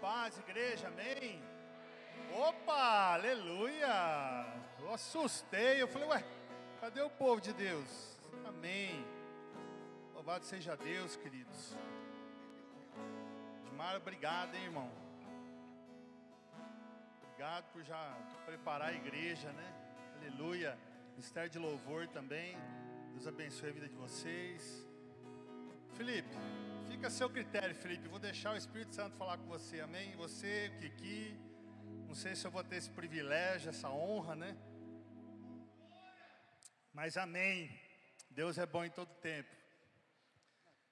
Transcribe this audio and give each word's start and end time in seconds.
Paz, 0.00 0.38
igreja, 0.38 0.88
amém? 0.88 1.42
Opa, 2.34 3.14
aleluia! 3.14 4.46
Eu 4.78 4.92
assustei, 4.92 5.82
eu 5.82 5.88
falei, 5.88 6.08
ué, 6.08 6.24
cadê 6.80 7.00
o 7.00 7.10
povo 7.10 7.40
de 7.40 7.52
Deus? 7.52 8.18
Amém. 8.46 9.04
Louvado 10.14 10.44
seja 10.44 10.76
Deus, 10.76 11.16
queridos. 11.16 11.76
Dimar, 13.64 13.96
obrigado, 13.96 14.54
hein, 14.54 14.64
irmão. 14.64 14.90
Obrigado 17.22 17.64
por 17.72 17.82
já 17.82 18.16
preparar 18.44 18.90
a 18.90 18.92
igreja, 18.92 19.50
né? 19.52 19.72
Aleluia. 20.16 20.78
Ministério 21.12 21.50
de 21.50 21.58
louvor 21.58 22.06
também. 22.08 22.56
Deus 23.12 23.26
abençoe 23.26 23.70
a 23.70 23.72
vida 23.72 23.88
de 23.88 23.96
vocês. 23.96 24.86
Felipe, 25.94 26.36
fica 27.00 27.08
a 27.08 27.18
seu 27.18 27.30
critério, 27.30 27.74
Felipe. 27.74 28.08
Vou 28.08 28.18
deixar 28.18 28.52
o 28.52 28.58
Espírito 28.58 28.94
Santo 28.94 29.16
falar 29.16 29.38
com 29.38 29.46
você, 29.46 29.80
amém? 29.80 30.14
Você, 30.16 30.70
Kiki. 30.78 31.34
Não 32.06 32.14
sei 32.14 32.36
se 32.36 32.46
eu 32.46 32.50
vou 32.50 32.62
ter 32.62 32.76
esse 32.76 32.90
privilégio, 32.90 33.70
essa 33.70 33.88
honra, 33.88 34.36
né? 34.36 34.54
Mas 36.92 37.16
amém. 37.16 37.70
Deus 38.28 38.58
é 38.58 38.66
bom 38.66 38.84
em 38.84 38.90
todo 38.90 39.08
tempo. 39.14 39.48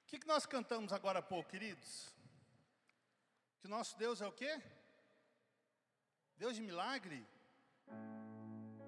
O 0.02 0.06
que, 0.06 0.18
que 0.18 0.27
nós 0.27 0.46
cantamos 0.46 0.95
agora 0.95 1.18
há 1.18 1.23
pouco, 1.23 1.51
queridos? 1.51 2.10
Que 3.60 3.66
o 3.66 3.70
nosso 3.77 3.98
Deus 3.98 4.23
é 4.23 4.27
o 4.27 4.32
quê? 4.32 4.62
Deus 6.38 6.54
de 6.56 6.62
milagre? 6.62 7.23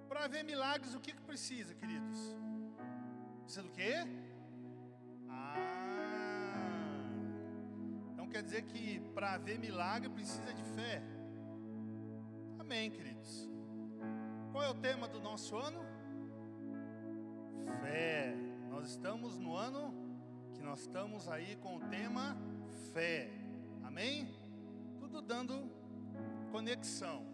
Para 0.08 0.26
ver 0.26 0.42
milagres, 0.42 0.94
o 0.94 1.00
que, 1.00 1.12
que 1.12 1.20
precisa, 1.20 1.74
queridos? 1.74 2.18
Precisa 3.44 3.62
do 3.62 3.72
quê? 3.72 4.06
Quer 8.30 8.42
dizer 8.42 8.62
que 8.62 9.00
para 9.12 9.36
ver 9.38 9.58
milagre 9.58 10.08
precisa 10.08 10.54
de 10.54 10.62
fé. 10.62 11.02
Amém, 12.58 12.90
queridos. 12.90 13.48
Qual 14.52 14.62
é 14.62 14.68
o 14.70 14.74
tema 14.74 15.08
do 15.08 15.20
nosso 15.20 15.56
ano? 15.56 15.80
Fé. 17.82 18.34
Nós 18.68 18.90
estamos 18.90 19.36
no 19.36 19.56
ano 19.56 19.92
que 20.54 20.62
nós 20.62 20.80
estamos 20.80 21.28
aí 21.28 21.56
com 21.56 21.76
o 21.76 21.80
tema 21.88 22.36
fé. 22.92 23.30
Amém? 23.82 24.32
Tudo 24.98 25.20
dando 25.20 25.68
conexão. 26.52 27.26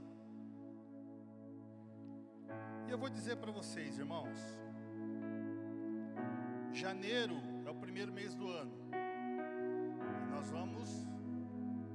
E 2.86 2.90
eu 2.90 2.98
vou 2.98 3.10
dizer 3.10 3.36
para 3.36 3.52
vocês, 3.52 3.98
irmãos, 3.98 4.38
janeiro 6.72 7.36
é 7.66 7.70
o 7.70 7.74
primeiro 7.74 8.12
mês 8.12 8.34
do 8.34 8.48
ano. 8.48 9.05
Nós 10.36 10.50
vamos 10.50 10.90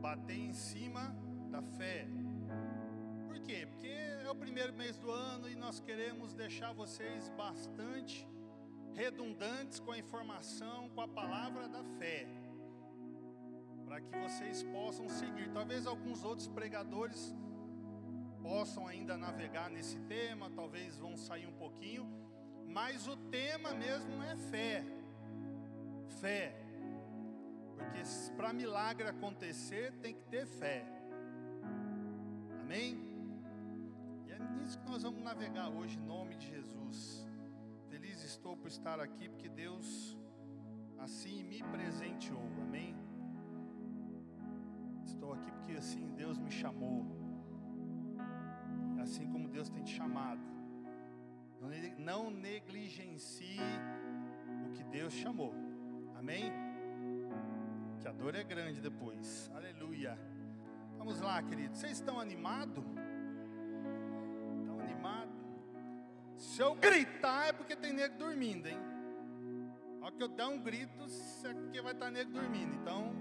bater 0.02 0.36
em 0.36 0.52
cima 0.52 1.16
da 1.52 1.62
fé. 1.62 2.08
Por 3.28 3.40
quê? 3.42 3.68
Porque 3.70 3.88
é 3.88 4.28
o 4.32 4.34
primeiro 4.34 4.74
mês 4.74 4.98
do 4.98 5.12
ano 5.12 5.48
e 5.48 5.56
nós 5.56 5.80
queremos 5.80 6.34
deixar 6.34 6.74
vocês 6.74 7.30
bastante 7.38 8.28
redundantes 8.96 9.80
com 9.80 9.92
a 9.92 10.00
informação, 10.00 10.90
com 10.90 11.02
a 11.02 11.08
palavra 11.08 11.68
da 11.68 11.84
fé. 12.00 12.28
Para 13.86 14.02
que 14.02 14.18
vocês 14.18 14.64
possam 14.64 15.08
seguir. 15.08 15.52
Talvez 15.52 15.86
alguns 15.86 16.24
outros 16.24 16.48
pregadores 16.48 17.36
possam 18.42 18.88
ainda 18.88 19.16
navegar 19.16 19.70
nesse 19.70 20.00
tema, 20.00 20.50
talvez 20.50 20.98
vão 20.98 21.16
sair 21.16 21.46
um 21.46 21.54
pouquinho, 21.54 22.10
mas 22.66 23.08
o 23.08 23.16
tema 23.16 23.72
mesmo 23.76 24.24
é 24.24 24.36
fé. 24.36 24.84
Fé. 26.20 26.61
Porque 27.84 28.02
para 28.36 28.54
milagre 28.54 29.08
acontecer 29.08 29.92
tem 30.02 30.14
que 30.14 30.24
ter 30.26 30.46
fé. 30.46 30.86
Amém? 32.62 33.00
E 34.28 34.32
é 34.32 34.40
nisso 34.40 34.80
que 34.80 34.86
nós 34.90 35.04
vamos 35.04 35.22
navegar 35.22 35.70
hoje, 35.70 35.98
em 36.00 36.06
nome 36.06 36.36
de 36.36 36.48
Jesus. 36.48 37.28
Feliz 37.90 38.24
estou 38.24 38.56
por 38.56 38.68
estar 38.68 39.00
aqui, 39.00 39.28
porque 39.30 39.50
Deus 39.50 40.18
assim 40.98 41.44
me 41.44 41.62
presenteou. 41.64 42.48
Amém? 42.62 42.96
Estou 45.04 45.34
aqui 45.34 45.52
porque 45.52 45.74
assim 45.74 46.12
Deus 46.16 46.38
me 46.38 46.52
chamou 46.52 47.22
assim 49.02 49.28
como 49.28 49.48
Deus 49.50 49.70
tem 49.70 49.84
te 49.84 49.94
chamado. 49.94 50.40
Não 51.98 52.32
negligencie 52.32 53.60
o 54.66 54.72
que 54.72 54.84
Deus 54.84 55.14
chamou. 55.14 55.54
Amém? 56.16 56.52
Que 58.02 58.08
a 58.08 58.12
dor 58.12 58.34
é 58.34 58.44
grande 58.44 58.82
depois. 58.82 59.52
Aleluia. 59.54 60.18
Vamos 60.98 61.22
lá, 61.22 61.42
queridos. 61.44 61.78
Vocês 61.78 62.00
estão 62.00 62.20
animados? 62.20 62.84
Estão 64.60 64.80
animados? 64.80 65.36
Se 66.36 66.64
eu 66.64 66.74
gritar 66.74 67.50
é 67.50 67.54
porque 67.54 67.76
tem 67.76 67.94
nego 67.94 68.18
dormindo, 68.18 68.68
hein? 68.68 68.80
Ao 70.02 70.12
que 70.12 70.24
eu 70.24 70.28
der 70.28 70.48
um 70.48 70.60
grito 70.60 71.06
é 71.46 71.54
porque 71.54 71.80
vai 71.80 71.94
estar 71.94 72.10
nego 72.10 72.32
dormindo. 72.32 72.74
Então, 72.74 73.14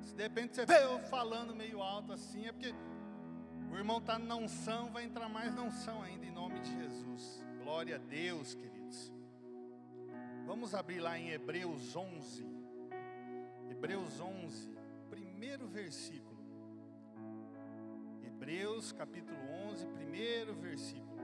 se 0.00 0.14
de 0.14 0.22
repente 0.22 0.54
você 0.54 0.64
vê 0.64 0.84
eu 0.84 1.00
falando 1.00 1.52
meio 1.52 1.82
alto 1.82 2.12
assim, 2.12 2.46
é 2.46 2.52
porque 2.52 2.72
o 3.68 3.76
irmão 3.76 3.98
está 3.98 4.16
na 4.16 4.36
unção, 4.36 4.92
vai 4.92 5.02
entrar 5.02 5.28
mais 5.28 5.52
na 5.56 5.62
unção 5.62 6.02
ainda, 6.04 6.24
em 6.24 6.30
nome 6.30 6.60
de 6.60 6.72
Jesus. 6.72 7.44
Glória 7.64 7.96
a 7.96 7.98
Deus, 7.98 8.54
queridos. 8.54 9.12
Vamos 10.46 10.72
abrir 10.72 11.00
lá 11.00 11.18
em 11.18 11.30
Hebreus 11.30 11.96
11. 11.96 12.59
Hebreus 13.80 14.20
11, 14.20 14.68
primeiro 15.08 15.66
versículo. 15.66 16.38
Hebreus 18.22 18.92
capítulo 18.92 19.38
11, 19.70 19.86
primeiro 19.86 20.54
versículo. 20.54 21.16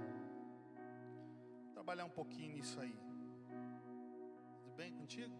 Vou 1.65 1.73
trabalhar 1.75 2.07
um 2.07 2.11
pouquinho 2.11 2.55
nisso 2.55 2.81
aí. 2.81 2.99
Tudo 4.63 4.75
bem 4.75 4.91
contigo? 4.91 5.35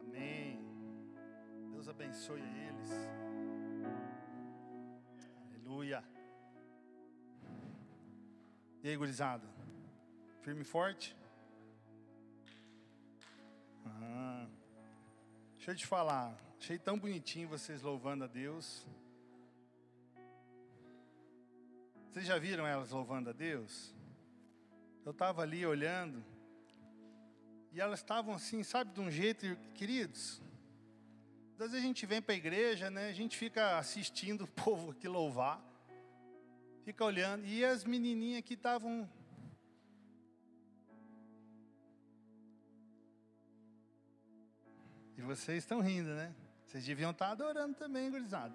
Amém. 0.00 0.62
Deus 1.70 1.88
abençoe 1.88 2.42
eles. 2.42 2.90
Aleluia. 5.48 6.04
E 8.82 8.88
aí, 8.90 8.96
gurizada? 8.98 9.48
Firme 10.42 10.60
e 10.60 10.64
forte? 10.66 11.16
Deixa 15.64 15.70
eu 15.70 15.76
te 15.76 15.86
falar. 15.86 16.38
Achei 16.60 16.78
tão 16.78 16.98
bonitinho 16.98 17.48
vocês 17.48 17.80
louvando 17.80 18.24
a 18.24 18.26
Deus. 18.26 18.86
Vocês 22.10 22.26
já 22.26 22.36
viram 22.36 22.66
elas 22.66 22.90
louvando 22.90 23.30
a 23.30 23.32
Deus? 23.32 23.94
Eu 25.06 25.12
estava 25.12 25.40
ali 25.40 25.64
olhando. 25.64 26.22
E 27.72 27.80
elas 27.80 28.00
estavam 28.00 28.34
assim, 28.34 28.62
sabe, 28.62 28.92
de 28.92 29.00
um 29.00 29.10
jeito, 29.10 29.56
queridos. 29.72 30.42
Às 31.54 31.58
vezes 31.60 31.76
a 31.76 31.80
gente 31.80 32.04
vem 32.04 32.20
para 32.20 32.34
a 32.34 32.36
igreja, 32.36 32.90
né? 32.90 33.08
A 33.08 33.14
gente 33.14 33.34
fica 33.34 33.78
assistindo 33.78 34.44
o 34.44 34.48
povo 34.62 34.90
aqui 34.90 35.08
louvar, 35.08 35.64
fica 36.84 37.02
olhando, 37.02 37.46
e 37.46 37.64
as 37.64 37.84
menininhas 37.84 38.42
que 38.42 38.52
estavam. 38.52 39.08
Vocês 45.24 45.58
estão 45.58 45.80
rindo, 45.80 46.10
né? 46.10 46.34
Vocês 46.66 46.84
deviam 46.84 47.10
estar 47.10 47.30
adorando 47.30 47.74
também, 47.74 48.10
gurizada. 48.10 48.54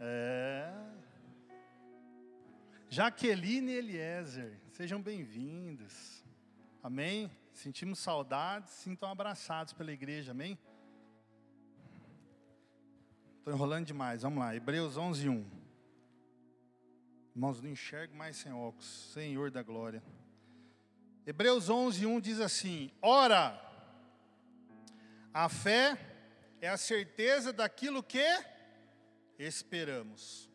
É. 0.00 0.72
Jaqueline 2.88 3.72
e 3.72 3.76
Eliezer, 3.76 4.58
sejam 4.72 5.00
bem-vindos. 5.00 6.24
Amém? 6.82 7.30
Sentimos 7.52 7.98
saudades, 7.98 8.72
sintam 8.72 9.10
abraçados 9.10 9.72
pela 9.72 9.92
igreja, 9.92 10.30
amém? 10.30 10.58
Estou 13.38 13.52
enrolando 13.52 13.86
demais, 13.86 14.22
vamos 14.22 14.38
lá. 14.38 14.54
Hebreus 14.54 14.96
11, 14.96 15.28
1. 15.28 15.50
Irmãos, 17.34 17.60
não 17.60 17.70
enxergo 17.70 18.14
mais 18.16 18.36
sem 18.36 18.52
óculos. 18.52 18.86
Senhor 19.12 19.50
da 19.50 19.62
glória. 19.62 20.02
Hebreus 21.26 21.68
11, 21.68 22.06
1 22.06 22.20
diz 22.20 22.40
assim: 22.40 22.90
Ora, 23.02 23.65
a 25.36 25.50
fé 25.50 25.98
é 26.62 26.68
a 26.68 26.78
certeza 26.78 27.52
daquilo 27.52 28.02
que 28.02 28.24
esperamos, 29.38 30.50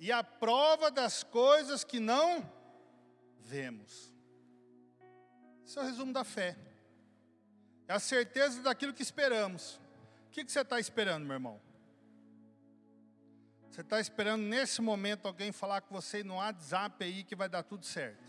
e 0.00 0.10
a 0.10 0.24
prova 0.24 0.90
das 0.90 1.22
coisas 1.22 1.84
que 1.84 2.00
não 2.00 2.44
vemos. 3.38 4.12
Esse 5.64 5.78
é 5.78 5.82
o 5.82 5.84
resumo 5.84 6.12
da 6.12 6.24
fé. 6.24 6.56
É 7.86 7.92
a 7.92 8.00
certeza 8.00 8.60
daquilo 8.62 8.92
que 8.92 9.00
esperamos. 9.00 9.80
O 10.26 10.30
que, 10.32 10.44
que 10.44 10.50
você 10.50 10.60
está 10.60 10.80
esperando, 10.80 11.24
meu 11.24 11.34
irmão? 11.34 11.60
Você 13.70 13.82
está 13.82 14.00
esperando 14.00 14.42
nesse 14.42 14.82
momento 14.82 15.26
alguém 15.26 15.52
falar 15.52 15.82
com 15.82 15.94
você 15.94 16.24
no 16.24 16.34
WhatsApp 16.34 17.04
aí 17.04 17.22
que 17.22 17.36
vai 17.36 17.48
dar 17.48 17.62
tudo 17.62 17.86
certo. 17.86 18.25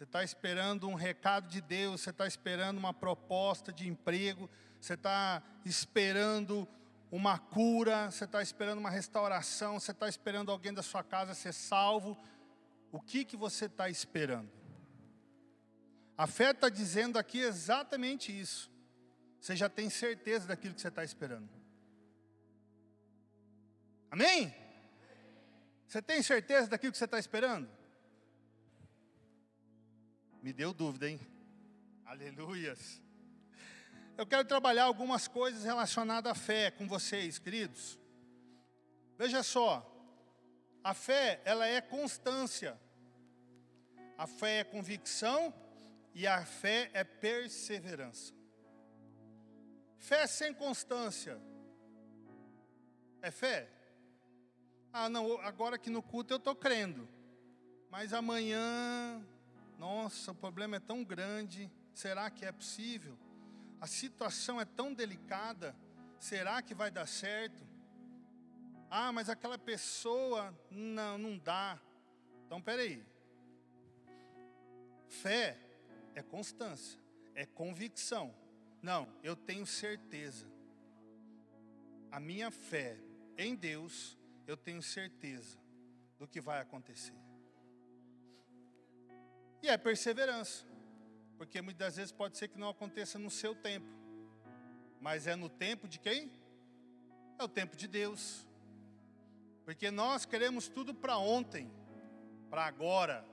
Você 0.00 0.04
está 0.04 0.24
esperando 0.24 0.88
um 0.88 0.94
recado 0.94 1.46
de 1.46 1.60
Deus, 1.60 2.00
você 2.00 2.08
está 2.08 2.26
esperando 2.26 2.78
uma 2.78 2.94
proposta 2.94 3.70
de 3.70 3.86
emprego, 3.86 4.48
você 4.80 4.94
está 4.94 5.42
esperando 5.62 6.66
uma 7.12 7.38
cura, 7.38 8.10
você 8.10 8.24
está 8.24 8.40
esperando 8.40 8.78
uma 8.78 8.88
restauração, 8.88 9.78
você 9.78 9.90
está 9.90 10.08
esperando 10.08 10.50
alguém 10.50 10.72
da 10.72 10.82
sua 10.82 11.04
casa 11.04 11.34
ser 11.34 11.52
salvo. 11.52 12.16
O 12.90 12.98
que, 12.98 13.26
que 13.26 13.36
você 13.36 13.66
está 13.66 13.90
esperando? 13.90 14.50
A 16.16 16.26
fé 16.26 16.52
está 16.52 16.70
dizendo 16.70 17.18
aqui 17.18 17.40
exatamente 17.40 18.32
isso. 18.32 18.70
Você 19.38 19.54
já 19.54 19.68
tem 19.68 19.90
certeza 19.90 20.48
daquilo 20.48 20.72
que 20.74 20.80
você 20.80 20.88
está 20.88 21.04
esperando. 21.04 21.50
Amém? 24.10 24.54
Você 25.86 26.00
tem 26.00 26.22
certeza 26.22 26.68
daquilo 26.68 26.90
que 26.90 26.96
você 26.96 27.04
está 27.04 27.18
esperando? 27.18 27.79
Me 30.42 30.52
deu 30.52 30.72
dúvida, 30.72 31.08
hein? 31.08 31.20
Aleluias. 32.06 33.02
Eu 34.16 34.26
quero 34.26 34.44
trabalhar 34.44 34.84
algumas 34.84 35.28
coisas 35.28 35.64
relacionadas 35.64 36.32
à 36.32 36.34
fé 36.34 36.70
com 36.70 36.86
vocês, 36.86 37.38
queridos. 37.38 37.98
Veja 39.18 39.42
só, 39.42 39.86
a 40.82 40.94
fé, 40.94 41.42
ela 41.44 41.66
é 41.66 41.80
constância. 41.80 42.78
A 44.16 44.26
fé 44.26 44.60
é 44.60 44.64
convicção 44.64 45.52
e 46.14 46.26
a 46.26 46.44
fé 46.44 46.90
é 46.94 47.04
perseverança. 47.04 48.32
Fé 49.98 50.26
sem 50.26 50.54
constância 50.54 51.38
é 53.20 53.30
fé? 53.30 53.68
Ah, 54.92 55.08
não, 55.08 55.38
agora 55.40 55.78
que 55.78 55.90
no 55.90 56.02
culto 56.02 56.32
eu 56.32 56.38
estou 56.38 56.54
crendo, 56.54 57.06
mas 57.90 58.12
amanhã, 58.12 59.22
nossa, 59.80 60.32
o 60.32 60.34
problema 60.34 60.76
é 60.76 60.78
tão 60.78 61.02
grande, 61.02 61.72
será 61.94 62.28
que 62.28 62.44
é 62.44 62.52
possível? 62.52 63.18
A 63.80 63.86
situação 63.86 64.60
é 64.60 64.64
tão 64.66 64.92
delicada, 64.92 65.74
será 66.18 66.60
que 66.60 66.74
vai 66.74 66.90
dar 66.90 67.06
certo? 67.06 67.66
Ah, 68.90 69.10
mas 69.10 69.30
aquela 69.30 69.56
pessoa, 69.56 70.54
não, 70.70 71.16
não 71.16 71.38
dá. 71.38 71.80
Então, 72.44 72.60
peraí. 72.60 73.02
Fé 75.08 75.56
é 76.14 76.22
constância, 76.22 77.00
é 77.34 77.46
convicção. 77.46 78.34
Não, 78.82 79.08
eu 79.22 79.34
tenho 79.34 79.64
certeza. 79.64 80.46
A 82.12 82.20
minha 82.20 82.50
fé 82.50 82.98
em 83.38 83.56
Deus, 83.56 84.18
eu 84.46 84.58
tenho 84.58 84.82
certeza 84.82 85.58
do 86.18 86.28
que 86.28 86.38
vai 86.38 86.60
acontecer. 86.60 87.29
E 89.62 89.68
é 89.68 89.76
perseverança, 89.76 90.64
porque 91.36 91.60
muitas 91.60 91.96
vezes 91.96 92.12
pode 92.12 92.38
ser 92.38 92.48
que 92.48 92.58
não 92.58 92.70
aconteça 92.70 93.18
no 93.18 93.30
seu 93.30 93.54
tempo, 93.54 93.88
mas 95.00 95.26
é 95.26 95.36
no 95.36 95.48
tempo 95.48 95.86
de 95.86 95.98
quem? 95.98 96.30
É 97.38 97.44
o 97.44 97.48
tempo 97.48 97.76
de 97.76 97.86
Deus. 97.86 98.46
Porque 99.64 99.90
nós 99.90 100.24
queremos 100.24 100.68
tudo 100.68 100.94
para 100.94 101.18
ontem, 101.18 101.70
para 102.48 102.64
agora, 102.64 103.24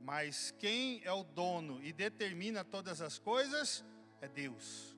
mas 0.00 0.50
quem 0.58 1.00
é 1.04 1.12
o 1.12 1.24
dono 1.24 1.82
e 1.82 1.92
determina 1.92 2.62
todas 2.64 3.00
as 3.00 3.18
coisas 3.18 3.84
é 4.20 4.28
Deus. 4.28 4.94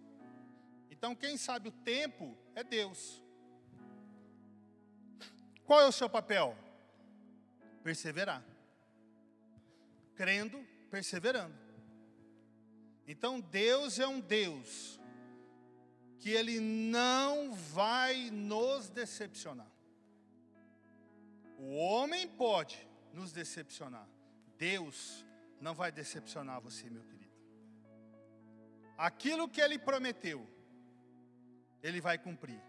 Então, 0.91 1.15
quem 1.15 1.37
sabe 1.37 1.69
o 1.69 1.73
tempo 1.73 2.37
é 2.55 2.65
Deus. 2.65 3.23
Qual 5.65 5.81
é 5.81 5.87
o 5.87 5.93
seu 5.93 6.09
papel? 6.09 6.57
Perseverar. 7.85 8.43
Crendo, 10.17 10.67
perseverando. 10.91 11.55
Então, 13.07 13.41
Deus 13.41 13.99
é 13.99 14.07
um 14.07 14.19
Deus 14.21 14.99
que 16.19 16.31
Ele 16.31 16.59
não 16.59 17.53
vai 17.53 18.31
nos 18.31 18.89
decepcionar. 18.89 19.71
O 21.59 21.77
homem 21.77 22.29
pode 22.29 22.77
nos 23.13 23.33
decepcionar, 23.33 24.09
Deus 24.59 25.25
não 25.61 25.75
vai 25.75 25.91
decepcionar 25.93 26.61
você, 26.61 26.91
meu 26.91 27.03
querido. 27.03 27.33
Aquilo 28.99 29.49
que 29.49 29.61
Ele 29.61 29.79
prometeu, 29.79 30.47
Ele 31.83 32.01
vai 32.01 32.19
cumprir. 32.19 32.61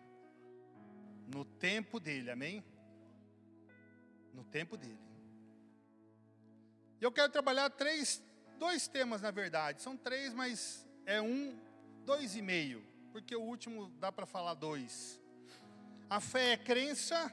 No 1.27 1.43
tempo 1.43 1.99
dele, 1.99 2.29
amém? 2.31 2.63
No 4.33 4.43
tempo 4.43 4.77
dele. 4.77 5.06
E 6.99 7.03
eu 7.03 7.11
quero 7.11 7.31
trabalhar 7.31 7.69
três, 7.69 8.23
dois 8.57 8.87
temas 8.87 9.21
na 9.21 9.31
verdade. 9.31 9.81
São 9.81 9.95
três, 9.95 10.33
mas 10.33 10.85
é 11.05 11.21
um, 11.21 11.57
dois 12.05 12.35
e 12.35 12.41
meio. 12.41 12.85
Porque 13.11 13.35
o 13.35 13.41
último 13.41 13.89
dá 13.99 14.11
para 14.11 14.25
falar 14.25 14.53
dois. 14.53 15.19
A 16.09 16.19
fé 16.19 16.53
é 16.53 16.57
crença 16.57 17.31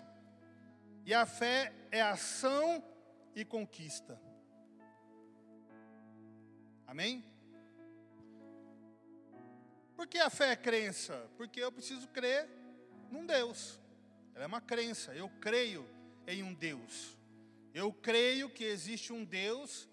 e 1.06 1.14
a 1.14 1.24
fé 1.24 1.72
é 1.90 2.02
ação 2.02 2.82
e 3.34 3.44
conquista. 3.44 4.20
Amém? 6.86 7.24
Por 9.96 10.06
que 10.06 10.18
a 10.18 10.30
fé 10.30 10.52
é 10.52 10.56
crença? 10.56 11.30
Porque 11.36 11.60
eu 11.60 11.72
preciso 11.72 12.08
crer 12.08 12.48
num 13.10 13.24
Deus. 13.24 13.80
Ela 14.34 14.44
é 14.44 14.46
uma 14.46 14.60
crença. 14.60 15.14
Eu 15.14 15.28
creio 15.40 15.88
em 16.26 16.42
um 16.42 16.52
Deus. 16.52 17.16
Eu 17.74 17.92
creio 17.92 18.48
que 18.48 18.62
existe 18.62 19.12
um 19.12 19.24
Deus 19.24 19.88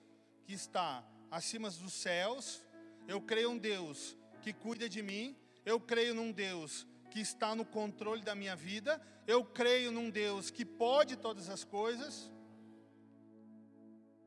que 0.46 0.54
está 0.54 1.04
acima 1.32 1.68
dos 1.72 1.94
céus. 1.94 2.62
Eu 3.08 3.20
creio 3.20 3.50
um 3.50 3.58
Deus 3.58 4.16
que 4.44 4.54
cuida 4.54 4.88
de 4.88 5.02
mim. 5.02 5.36
Eu 5.66 5.80
creio 5.80 6.14
num 6.14 6.32
Deus 6.32 6.86
que 7.10 7.20
está 7.20 7.56
no 7.56 7.66
controle 7.66 8.22
da 8.22 8.36
minha 8.36 8.56
vida. 8.56 9.02
Eu 9.26 9.44
creio 9.44 9.92
num 9.92 10.12
Deus 10.12 10.52
que 10.52 10.64
pode 10.64 11.16
todas 11.16 11.50
as 11.50 11.64
coisas. 11.64 12.30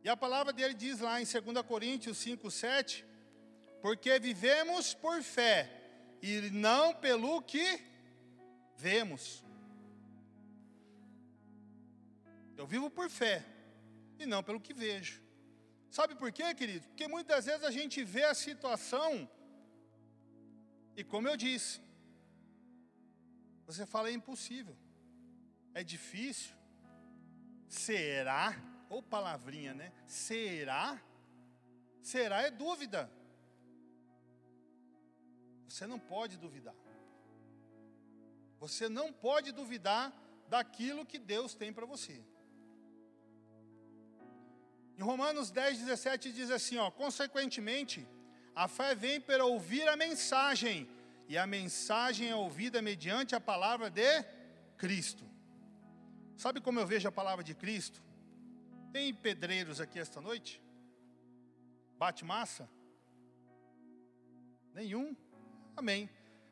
E 0.03 0.09
a 0.09 0.17
palavra 0.17 0.53
dele 0.53 0.75
diz 0.75 0.99
lá 0.99 1.23
em 1.23 1.25
2 1.25 1.65
Coríntios 1.65 2.19
5, 2.19 2.51
7, 2.51 3.07
porque 3.81 4.19
vivemos 4.19 4.95
por 4.95 5.23
fé 5.23 5.71
e 6.21 6.51
não 6.51 6.93
pelo 6.93 7.41
que 7.41 7.81
vemos. 8.77 9.44
Eu 12.57 12.67
vivo 12.67 12.89
por 12.91 13.09
fé 13.11 13.45
e 14.19 14.27
não 14.27 14.43
pelo 14.43 14.61
que 14.61 14.73
vejo. 14.73 15.23
Sabe 15.91 16.15
por 16.15 16.31
quê, 16.33 16.55
querido? 16.55 16.87
Porque 16.89 17.07
muitas 17.07 17.47
vezes 17.47 17.65
a 17.65 17.71
gente 17.71 18.03
vê 18.03 18.25
a 18.25 18.35
situação 18.35 19.29
e, 20.97 21.03
como 21.03 21.29
eu 21.29 21.37
disse, 21.37 21.81
você 23.67 23.85
fala 23.87 24.09
é 24.09 24.13
impossível, 24.13 24.77
é 25.73 25.83
difícil, 25.83 26.55
será? 27.69 28.55
Ou 28.89 29.03
palavrinha, 29.03 29.75
né? 29.75 29.93
Será? 30.07 31.03
Será 32.03 32.43
é 32.43 32.51
dúvida. 32.51 33.11
Você 35.69 35.87
não 35.87 35.99
pode 35.99 36.37
duvidar. 36.37 36.77
Você 38.61 38.89
não 38.89 39.13
pode 39.13 39.51
duvidar 39.51 40.13
daquilo 40.49 41.07
que 41.07 41.19
Deus 41.19 41.55
tem 41.55 41.73
para 41.73 41.87
você. 41.87 42.23
Em 44.99 45.03
Romanos 45.03 45.51
10, 45.51 45.79
17 45.79 46.33
diz 46.33 46.51
assim: 46.51 46.77
ó, 46.79 46.91
consequentemente, 46.91 48.07
a 48.55 48.69
fé 48.69 48.95
vem 48.95 49.21
para 49.21 49.45
ouvir 49.45 49.89
a 49.89 49.97
mensagem, 49.97 50.89
e 51.29 51.37
a 51.37 51.47
mensagem 51.47 52.29
é 52.29 52.37
ouvida 52.37 52.81
mediante 52.81 53.35
a 53.35 53.41
palavra 53.41 53.91
de 53.91 54.23
Cristo. 54.77 55.25
Sabe 56.37 56.61
como 56.61 56.79
eu 56.79 56.87
vejo 56.87 57.09
a 57.09 57.13
palavra 57.13 57.43
de 57.43 57.55
Cristo? 57.55 58.03
Tem 58.93 59.13
pedreiros 59.13 59.81
aqui 59.81 59.99
esta 59.99 60.21
noite? 60.21 60.63
Bate 61.97 62.25
massa? 62.25 62.69
Nenhum? 64.73 65.17
Amém. 65.77 66.11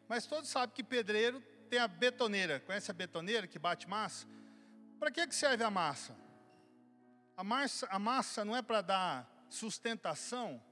Mas 0.09 0.27
todos 0.27 0.49
sabem 0.49 0.75
que 0.75 0.83
pedreiro 0.83 1.41
tem 1.69 1.79
a 1.79 1.89
betoneira. 1.89 2.61
Conhece 2.61 2.91
a 2.91 2.95
betoneira 2.95 3.47
que 3.47 3.59
bate 3.59 3.89
massa? 3.89 4.27
Para 4.99 5.11
que, 5.11 5.27
que 5.27 5.35
serve 5.35 5.65
a 5.65 5.71
massa? 5.71 6.17
A 7.37 7.45
massa, 7.45 7.87
a 7.91 7.99
massa 7.99 8.45
não 8.45 8.57
é 8.57 8.63
para 8.63 8.81
dar 8.81 9.47
sustentação, 9.49 10.63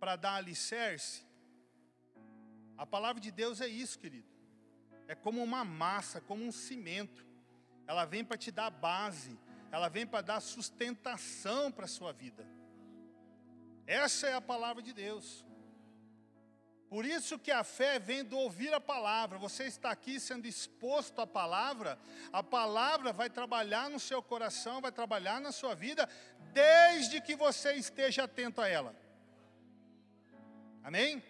para 0.00 0.16
dar 0.16 0.34
alicerce. 0.34 1.24
A 2.76 2.86
palavra 2.86 3.20
de 3.20 3.30
Deus 3.30 3.60
é 3.60 3.68
isso, 3.68 3.98
querido. 3.98 4.28
É 5.06 5.14
como 5.14 5.42
uma 5.42 5.64
massa, 5.64 6.20
como 6.20 6.44
um 6.44 6.52
cimento. 6.52 7.26
Ela 7.86 8.04
vem 8.04 8.24
para 8.24 8.36
te 8.36 8.50
dar 8.50 8.70
base, 8.70 9.38
ela 9.70 9.88
vem 9.88 10.06
para 10.06 10.22
dar 10.22 10.40
sustentação 10.40 11.70
para 11.70 11.84
a 11.84 11.88
sua 11.88 12.12
vida. 12.12 12.46
Essa 13.86 14.28
é 14.28 14.34
a 14.34 14.40
palavra 14.40 14.82
de 14.82 14.92
Deus. 14.92 15.44
Por 16.92 17.06
isso 17.06 17.38
que 17.38 17.50
a 17.50 17.64
fé 17.64 17.98
vem 17.98 18.22
do 18.22 18.36
ouvir 18.36 18.74
a 18.74 18.78
palavra. 18.78 19.38
Você 19.38 19.64
está 19.64 19.90
aqui 19.90 20.20
sendo 20.20 20.46
exposto 20.46 21.22
à 21.22 21.26
palavra, 21.26 21.98
a 22.30 22.42
palavra 22.42 23.14
vai 23.14 23.30
trabalhar 23.30 23.88
no 23.88 23.98
seu 23.98 24.22
coração, 24.22 24.78
vai 24.78 24.92
trabalhar 24.92 25.40
na 25.40 25.52
sua 25.52 25.74
vida, 25.74 26.06
desde 26.52 27.18
que 27.22 27.34
você 27.34 27.72
esteja 27.72 28.24
atento 28.24 28.60
a 28.60 28.68
ela. 28.68 28.94
Amém? 30.84 31.22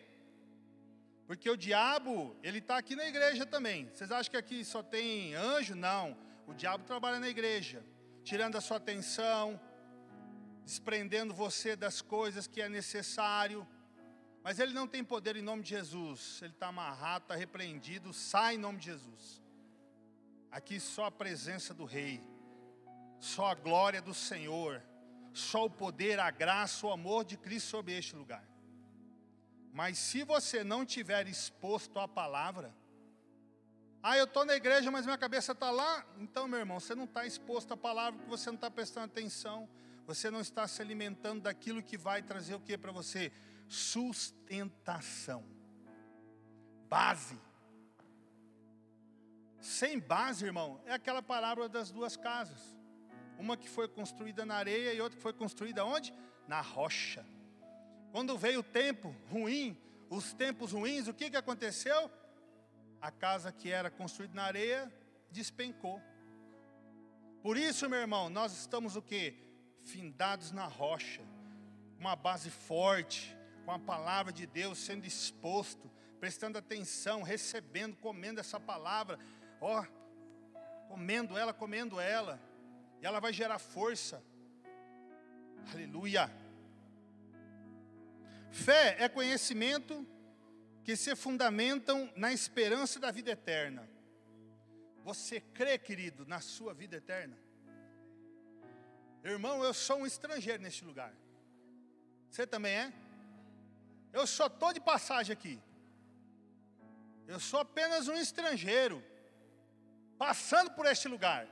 Porque 1.29 1.49
o 1.49 1.57
diabo, 1.57 2.37
ele 2.43 2.59
está 2.59 2.77
aqui 2.77 2.97
na 2.97 3.07
igreja 3.07 3.47
também. 3.47 3.89
Vocês 3.95 4.11
acham 4.11 4.33
que 4.33 4.37
aqui 4.37 4.65
só 4.65 4.83
tem 4.83 5.37
anjo? 5.37 5.77
Não. 5.77 6.19
O 6.45 6.55
diabo 6.55 6.83
trabalha 6.83 7.21
na 7.21 7.29
igreja, 7.29 7.85
tirando 8.25 8.57
a 8.59 8.61
sua 8.61 8.79
atenção, 8.79 9.61
desprendendo 10.65 11.33
você 11.33 11.77
das 11.77 12.03
coisas 12.03 12.49
que 12.49 12.61
é 12.61 12.69
necessário. 12.69 13.65
Mas 14.43 14.59
ele 14.59 14.73
não 14.73 14.89
tem 14.89 15.05
poder 15.05 15.37
em 15.37 15.43
nome 15.43 15.63
de 15.63 15.71
Jesus. 15.71 16.41
Ele 16.43 16.53
está 16.53 16.69
amarrado, 16.69 17.23
está 17.23 17.35
repreendido, 17.35 18.13
sai 18.13 18.57
em 18.57 18.59
nome 18.59 18.79
de 18.79 18.87
Jesus. 18.87 19.41
Aqui 20.51 20.81
só 20.81 21.07
a 21.07 21.11
presença 21.11 21.73
do 21.73 21.85
Rei, 21.85 22.21
só 23.21 23.47
a 23.47 23.55
glória 23.55 24.03
do 24.03 24.13
Senhor, 24.13 24.83
só 25.33 25.65
o 25.65 25.71
poder, 25.71 26.19
a 26.19 26.31
graça, 26.31 26.87
o 26.87 26.91
amor 26.91 27.25
de 27.25 27.37
Cristo 27.37 27.69
sobre 27.69 27.97
este 27.97 28.15
lugar. 28.17 28.45
Mas 29.73 29.97
se 29.97 30.25
você 30.25 30.63
não 30.63 30.85
tiver 30.85 31.27
exposto 31.27 31.99
à 31.99 32.07
palavra, 32.07 32.75
ah, 34.03 34.19
eu 34.19 34.25
estou 34.25 34.45
na 34.45 34.57
igreja, 34.57 34.91
mas 34.91 35.07
minha 35.07 35.17
cabeça 35.17 35.53
está 35.53 35.71
lá. 35.71 36.05
Então, 36.19 36.49
meu 36.49 36.59
irmão, 36.59 36.81
você 36.81 36.95
não 36.95 37.05
está 37.05 37.25
exposto 37.25 37.73
à 37.73 37.77
palavra, 37.77 38.19
porque 38.19 38.29
você 38.29 38.51
não 38.51 38.57
está 38.57 38.69
prestando 38.69 39.07
atenção. 39.07 39.69
Você 40.07 40.29
não 40.29 40.41
está 40.41 40.67
se 40.67 40.83
alimentando 40.83 41.43
daquilo 41.43 41.83
que 41.83 41.97
vai 41.97 42.21
trazer 42.21 42.57
o 42.57 42.61
que 42.61 42.77
para 42.77 42.91
você? 42.91 43.31
Sustentação. 43.73 45.43
Base. 46.91 47.41
Sem 49.59 49.99
base, 49.99 50.45
irmão, 50.45 50.79
é 50.85 50.93
aquela 50.93 51.23
palavra 51.23 51.71
das 51.71 51.91
duas 51.91 52.15
casas. 52.15 52.77
Uma 53.39 53.57
que 53.57 53.71
foi 53.71 53.89
construída 53.89 54.45
na 54.45 54.57
areia 54.57 54.93
e 54.93 55.01
outra 55.01 55.17
que 55.17 55.23
foi 55.23 55.33
construída 55.33 55.87
onde? 55.87 56.13
Na 56.47 56.61
rocha. 56.61 57.25
Quando 58.11 58.37
veio 58.37 58.61
o 58.61 58.63
tempo 58.63 59.17
ruim, 59.31 59.75
os 60.11 60.35
tempos 60.35 60.73
ruins, 60.73 61.09
o 61.09 61.15
que, 61.15 61.31
que 61.31 61.37
aconteceu? 61.39 62.11
A 63.01 63.11
casa 63.11 63.51
que 63.51 63.71
era 63.71 63.91
construída 63.91 64.35
na 64.35 64.45
areia 64.45 64.93
despencou. 65.31 65.99
Por 67.43 67.57
isso, 67.57 67.89
meu 67.89 68.01
irmão, 68.01 68.29
nós 68.29 68.53
estamos 68.53 68.97
o 68.97 69.03
que? 69.03 69.35
Findados 69.83 70.53
na 70.53 70.67
rocha, 70.67 71.23
uma 71.99 72.15
base 72.15 72.51
forte, 72.51 73.35
com 73.65 73.71
a 73.71 73.79
palavra 73.79 74.33
de 74.33 74.47
Deus 74.47 74.79
sendo 74.79 75.07
exposto, 75.07 75.91
prestando 76.19 76.59
atenção, 76.59 77.23
recebendo, 77.23 77.97
comendo 77.97 78.41
essa 78.41 78.61
palavra, 78.61 79.19
ó, 79.61 79.85
comendo 80.89 81.37
ela, 81.37 81.53
comendo 81.53 82.01
ela, 82.01 82.41
e 83.01 83.07
ela 83.07 83.21
vai 83.21 83.33
gerar 83.33 83.59
força. 83.59 84.23
Aleluia. 85.73 86.31
Fé 88.51 88.97
é 88.99 89.09
conhecimento 89.09 90.07
que 90.85 90.97
se 90.97 91.15
fundamentam 91.17 92.13
na 92.17 92.33
esperança 92.33 93.01
da 93.01 93.11
vida 93.11 93.31
eterna. 93.31 93.89
Você 95.05 95.41
crê, 95.41 95.79
querido, 95.79 96.27
na 96.27 96.41
sua 96.41 96.75
vida 96.75 96.97
eterna? 96.97 97.37
Irmão, 99.25 99.65
eu 99.65 99.73
sou 99.73 99.99
um 99.99 100.07
estrangeiro 100.07 100.63
neste 100.63 100.85
lugar. 100.85 101.15
Você 102.29 102.47
também 102.47 102.73
é? 102.73 102.93
Eu 104.13 104.27
só 104.27 104.47
estou 104.47 104.73
de 104.73 104.81
passagem 104.81 105.33
aqui. 105.33 105.61
Eu 107.27 107.41
sou 107.41 107.61
apenas 107.61 108.09
um 108.09 108.15
estrangeiro, 108.15 109.03
passando 110.19 110.71
por 110.73 110.87
este 110.87 111.09
lugar, 111.09 111.47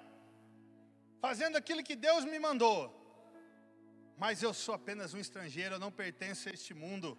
fazendo 1.21 1.57
aquilo 1.57 1.83
que 1.83 1.97
Deus 1.97 2.25
me 2.25 2.39
mandou 2.39 3.01
mas 4.23 4.43
eu 4.43 4.53
sou 4.53 4.75
apenas 4.75 5.15
um 5.15 5.19
estrangeiro, 5.19 5.77
eu 5.77 5.79
não 5.85 5.91
pertenço 5.91 6.51
a 6.51 6.53
este 6.53 6.75
mundo. 6.75 7.17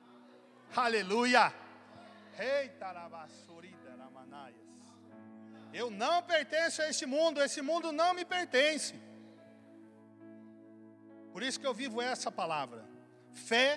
Aleluia! 0.75 1.51
Eu 5.73 5.89
não 5.89 6.21
pertenço 6.21 6.83
a 6.83 6.89
este 6.89 7.07
mundo, 7.07 7.41
esse 7.41 7.59
mundo 7.59 7.91
não 7.91 8.13
me 8.13 8.23
pertence. 8.23 8.93
Por 11.33 11.41
isso 11.41 11.59
que 11.59 11.65
eu 11.65 11.73
vivo 11.73 11.99
essa 11.99 12.31
palavra. 12.31 12.85
Fé 13.31 13.67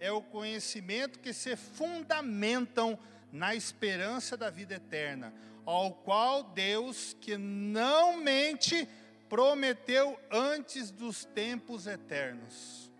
é 0.00 0.10
o 0.10 0.22
conhecimento 0.22 1.18
que 1.18 1.32
se 1.32 1.54
fundamentam 1.54 2.98
na 3.30 3.54
esperança 3.54 4.36
da 4.36 4.48
vida 4.50 4.74
eterna, 4.74 5.32
ao 5.64 5.92
qual 5.92 6.42
Deus, 6.42 7.14
que 7.20 7.36
não 7.36 8.16
mente, 8.16 8.88
prometeu 9.28 10.18
antes 10.30 10.90
dos 10.90 11.24
tempos 11.26 11.86
eternos. 11.86 12.90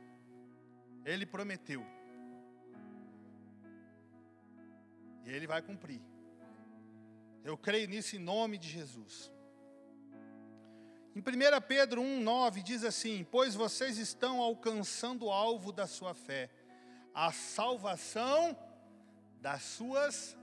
Ele 1.04 1.24
prometeu. 1.24 1.84
E 5.24 5.30
ele 5.30 5.46
vai 5.46 5.62
cumprir. 5.62 6.00
Eu 7.42 7.56
creio 7.56 7.88
nisso 7.88 8.14
em 8.14 8.18
nome 8.18 8.58
de 8.58 8.68
Jesus. 8.68 9.32
Em 11.16 11.20
1 11.20 11.22
Pedro 11.66 12.02
1,9 12.02 12.62
diz 12.62 12.84
assim: 12.84 13.26
Pois 13.30 13.54
vocês 13.54 13.98
estão 13.98 14.40
alcançando 14.40 15.26
o 15.26 15.32
alvo 15.32 15.72
da 15.72 15.86
sua 15.86 16.14
fé, 16.14 16.50
a 17.14 17.32
salvação 17.32 18.56
das 19.40 19.62
suas 19.62 20.36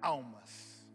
almas. 0.00 0.86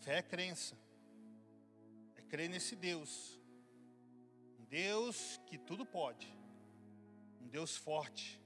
Fé 0.00 0.18
é 0.18 0.22
crença. 0.22 0.76
É 2.16 2.22
crer 2.22 2.48
nesse 2.48 2.74
Deus. 2.74 3.38
Um 4.58 4.64
Deus 4.64 5.40
que 5.46 5.58
tudo 5.58 5.84
pode. 5.84 6.32
Um 7.40 7.48
Deus 7.48 7.76
forte. 7.76 8.40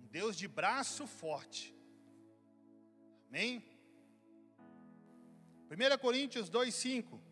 Um 0.00 0.06
Deus 0.06 0.36
de 0.36 0.46
braço 0.46 1.06
forte. 1.06 1.74
Amém? 3.28 3.64
1 5.70 5.98
Coríntios 5.98 6.50
2,5 6.50 7.29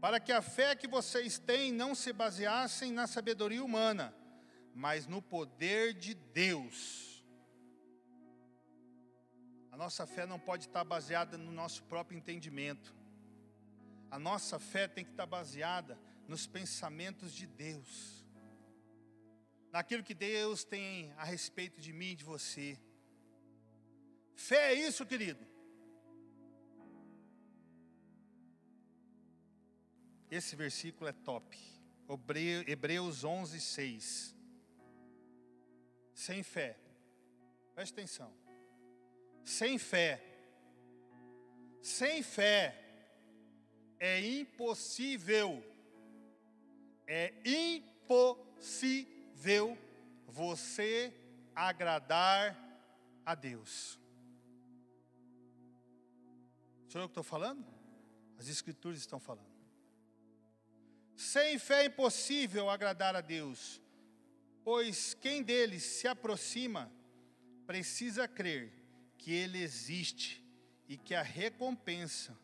Para 0.00 0.20
que 0.20 0.30
a 0.30 0.42
fé 0.42 0.74
que 0.76 0.86
vocês 0.86 1.38
têm 1.38 1.72
não 1.72 1.94
se 1.94 2.12
baseassem 2.12 2.92
na 2.92 3.06
sabedoria 3.06 3.64
humana, 3.64 4.14
mas 4.74 5.06
no 5.06 5.22
poder 5.22 5.94
de 5.94 6.14
Deus. 6.14 7.24
A 9.72 9.76
nossa 9.76 10.06
fé 10.06 10.26
não 10.26 10.38
pode 10.38 10.66
estar 10.66 10.84
baseada 10.84 11.36
no 11.36 11.50
nosso 11.50 11.82
próprio 11.84 12.16
entendimento. 12.16 12.94
A 14.10 14.18
nossa 14.18 14.58
fé 14.58 14.86
tem 14.86 15.04
que 15.04 15.10
estar 15.10 15.26
baseada 15.26 15.98
nos 16.28 16.46
pensamentos 16.46 17.32
de 17.32 17.46
Deus, 17.46 18.24
naquilo 19.70 20.02
que 20.02 20.14
Deus 20.14 20.64
tem 20.64 21.12
a 21.16 21.24
respeito 21.24 21.80
de 21.80 21.92
mim 21.92 22.10
e 22.10 22.16
de 22.16 22.24
você. 22.24 22.78
Fé 24.34 24.72
é 24.72 24.74
isso, 24.74 25.06
querido. 25.06 25.46
Esse 30.30 30.56
versículo 30.56 31.08
é 31.08 31.12
top. 31.12 31.56
Hebreus 32.66 33.24
11, 33.24 33.60
6. 33.60 34.34
Sem 36.14 36.42
fé, 36.42 36.78
preste 37.74 37.92
atenção 37.92 38.46
sem 39.46 39.78
fé, 39.78 40.20
sem 41.80 42.20
fé, 42.20 42.74
é 44.00 44.20
impossível, 44.20 45.62
é 47.06 47.32
impossível 47.76 48.98
você 50.26 51.14
agradar 51.54 52.58
a 53.24 53.36
Deus. 53.36 54.00
Sou 56.88 57.00
eu 57.00 57.06
que 57.06 57.12
estou 57.12 57.22
falando? 57.22 57.64
As 58.36 58.48
Escrituras 58.48 58.98
estão 58.98 59.20
falando. 59.20 59.55
Sem 61.16 61.58
fé 61.58 61.82
é 61.82 61.86
impossível 61.86 62.68
agradar 62.68 63.16
a 63.16 63.22
Deus, 63.22 63.80
pois 64.62 65.14
quem 65.14 65.42
deles 65.42 65.82
se 65.82 66.06
aproxima 66.06 66.92
precisa 67.66 68.28
crer 68.28 68.70
que 69.16 69.32
ele 69.32 69.62
existe 69.62 70.44
e 70.86 70.96
que 70.98 71.14
a 71.14 71.22
recompensa 71.22 72.38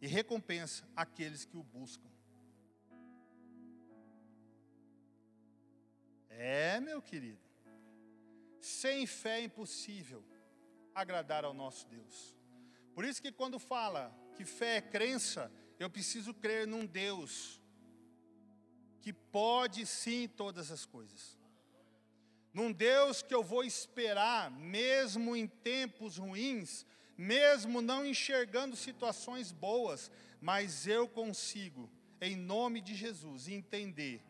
e 0.00 0.06
recompensa 0.06 0.88
aqueles 0.96 1.44
que 1.44 1.56
o 1.56 1.62
buscam. 1.62 2.08
É, 6.30 6.80
meu 6.80 7.02
querido. 7.02 7.38
Sem 8.60 9.06
fé 9.06 9.40
é 9.40 9.44
impossível 9.44 10.24
agradar 10.94 11.44
ao 11.44 11.52
nosso 11.52 11.86
Deus. 11.88 12.34
Por 12.94 13.04
isso 13.04 13.20
que 13.20 13.30
quando 13.30 13.58
fala 13.58 14.16
que 14.34 14.44
fé 14.44 14.76
é 14.76 14.80
crença, 14.80 15.52
eu 15.78 15.90
preciso 15.90 16.32
crer 16.32 16.66
num 16.66 16.86
Deus 16.86 17.60
que 19.00 19.12
pode 19.12 19.86
sim 19.86 20.28
todas 20.28 20.70
as 20.70 20.84
coisas 20.84 21.38
num 22.58 22.72
Deus 22.72 23.22
que 23.22 23.32
eu 23.32 23.42
vou 23.42 23.62
esperar, 23.62 24.50
mesmo 24.50 25.36
em 25.36 25.46
tempos 25.46 26.18
ruins, 26.18 26.84
mesmo 27.16 27.80
não 27.80 28.04
enxergando 28.04 28.74
situações 28.74 29.52
boas, 29.52 30.10
mas 30.40 30.86
eu 30.86 31.08
consigo, 31.08 31.88
em 32.20 32.34
nome 32.34 32.80
de 32.80 32.96
Jesus, 32.96 33.46
entender, 33.46 34.20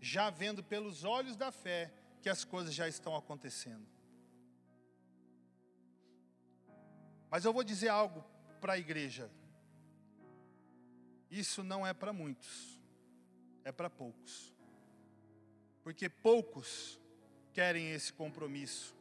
já 0.00 0.28
vendo 0.28 0.62
pelos 0.62 1.04
olhos 1.04 1.36
da 1.36 1.52
fé, 1.52 1.92
que 2.20 2.28
as 2.28 2.44
coisas 2.44 2.74
já 2.74 2.88
estão 2.88 3.14
acontecendo. 3.14 3.86
Mas 7.30 7.44
eu 7.44 7.52
vou 7.52 7.62
dizer 7.62 7.90
algo 7.90 8.24
para 8.60 8.72
a 8.72 8.78
igreja. 8.78 9.30
Isso 11.30 11.62
não 11.62 11.86
é 11.86 11.92
para 11.92 12.12
muitos, 12.12 12.77
é 13.64 13.72
para 13.72 13.90
poucos. 13.90 14.54
Porque 15.82 16.08
poucos 16.08 17.00
querem 17.52 17.90
esse 17.90 18.12
compromisso 18.12 18.96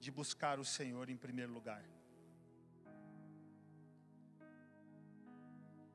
de 0.00 0.10
buscar 0.10 0.58
o 0.58 0.64
Senhor 0.64 1.08
em 1.08 1.16
primeiro 1.16 1.52
lugar. 1.52 1.84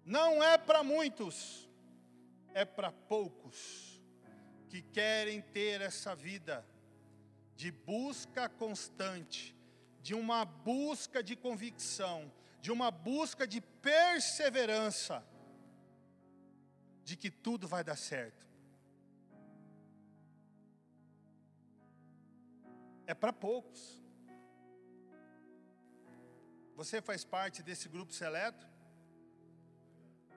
Não 0.06 0.42
é 0.42 0.58
para 0.58 0.84
muitos, 0.84 1.70
é 2.54 2.64
para 2.64 2.92
poucos 2.92 4.02
que 4.70 4.82
querem 4.82 5.42
ter 5.42 5.82
essa 5.82 6.16
vida 6.16 6.66
de 7.56 7.72
busca 7.72 8.48
constante, 8.48 9.56
de 10.02 10.14
uma 10.14 10.46
busca 10.46 11.22
de 11.22 11.36
convicção, 11.36 12.32
de 12.62 12.72
uma 12.72 12.90
busca 12.90 13.46
de 13.46 13.60
perseverança, 13.60 15.26
de 17.08 17.16
que 17.16 17.30
tudo 17.32 17.70
vai 17.74 17.84
dar 17.86 17.96
certo. 17.96 18.46
É 23.06 23.14
para 23.14 23.32
poucos. 23.32 23.82
Você 26.76 27.02
faz 27.02 27.24
parte 27.24 27.64
desse 27.64 27.88
grupo 27.88 28.12
seleto? 28.12 28.68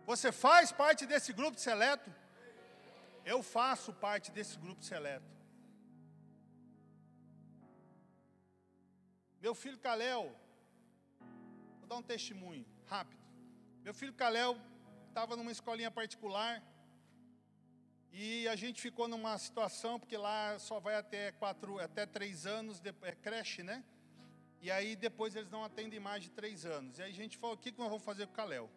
Você 0.07 0.31
faz 0.31 0.71
parte 0.71 1.07
desse 1.07 1.33
grupo 1.33 1.59
seleto? 1.59 2.09
Eu 3.25 3.43
faço 3.43 3.93
parte 3.93 4.31
desse 4.31 4.57
grupo 4.57 4.85
seleto. 4.85 5.33
Meu 9.43 9.57
filho 9.57 9.79
Calel, 9.79 10.25
vou 11.81 11.89
dar 11.89 11.97
um 11.97 12.09
testemunho 12.15 12.65
rápido. 12.87 13.25
Meu 13.83 13.93
filho 13.93 14.15
Calel 14.15 14.57
estava 15.11 15.37
numa 15.37 15.51
escolinha 15.51 15.91
particular 15.91 16.63
e 18.13 18.49
a 18.49 18.57
gente 18.57 18.81
ficou 18.81 19.07
numa 19.07 19.37
situação, 19.39 19.99
porque 19.99 20.17
lá 20.17 20.59
só 20.59 20.81
vai 20.81 20.97
até 20.97 21.33
quatro, 21.33 21.79
até 21.79 22.07
três 22.07 22.47
anos, 22.47 22.81
é 23.03 23.13
creche, 23.13 23.63
né? 23.63 23.85
E 24.63 24.71
aí 24.71 24.95
depois 24.97 25.35
eles 25.35 25.51
não 25.51 25.65
atendem 25.65 26.01
mais 26.01 26.23
de 26.23 26.31
três 26.31 26.65
anos. 26.65 26.99
E 26.99 27.03
aí 27.03 27.11
a 27.11 27.15
gente 27.15 27.39
falou, 27.39 27.57
o 27.57 27.59
que, 27.59 27.73
que 27.73 27.79
nós 27.79 27.89
vamos 27.89 28.05
fazer 28.05 28.27
com 28.27 28.33
o 28.33 28.37
Calel? 28.37 28.71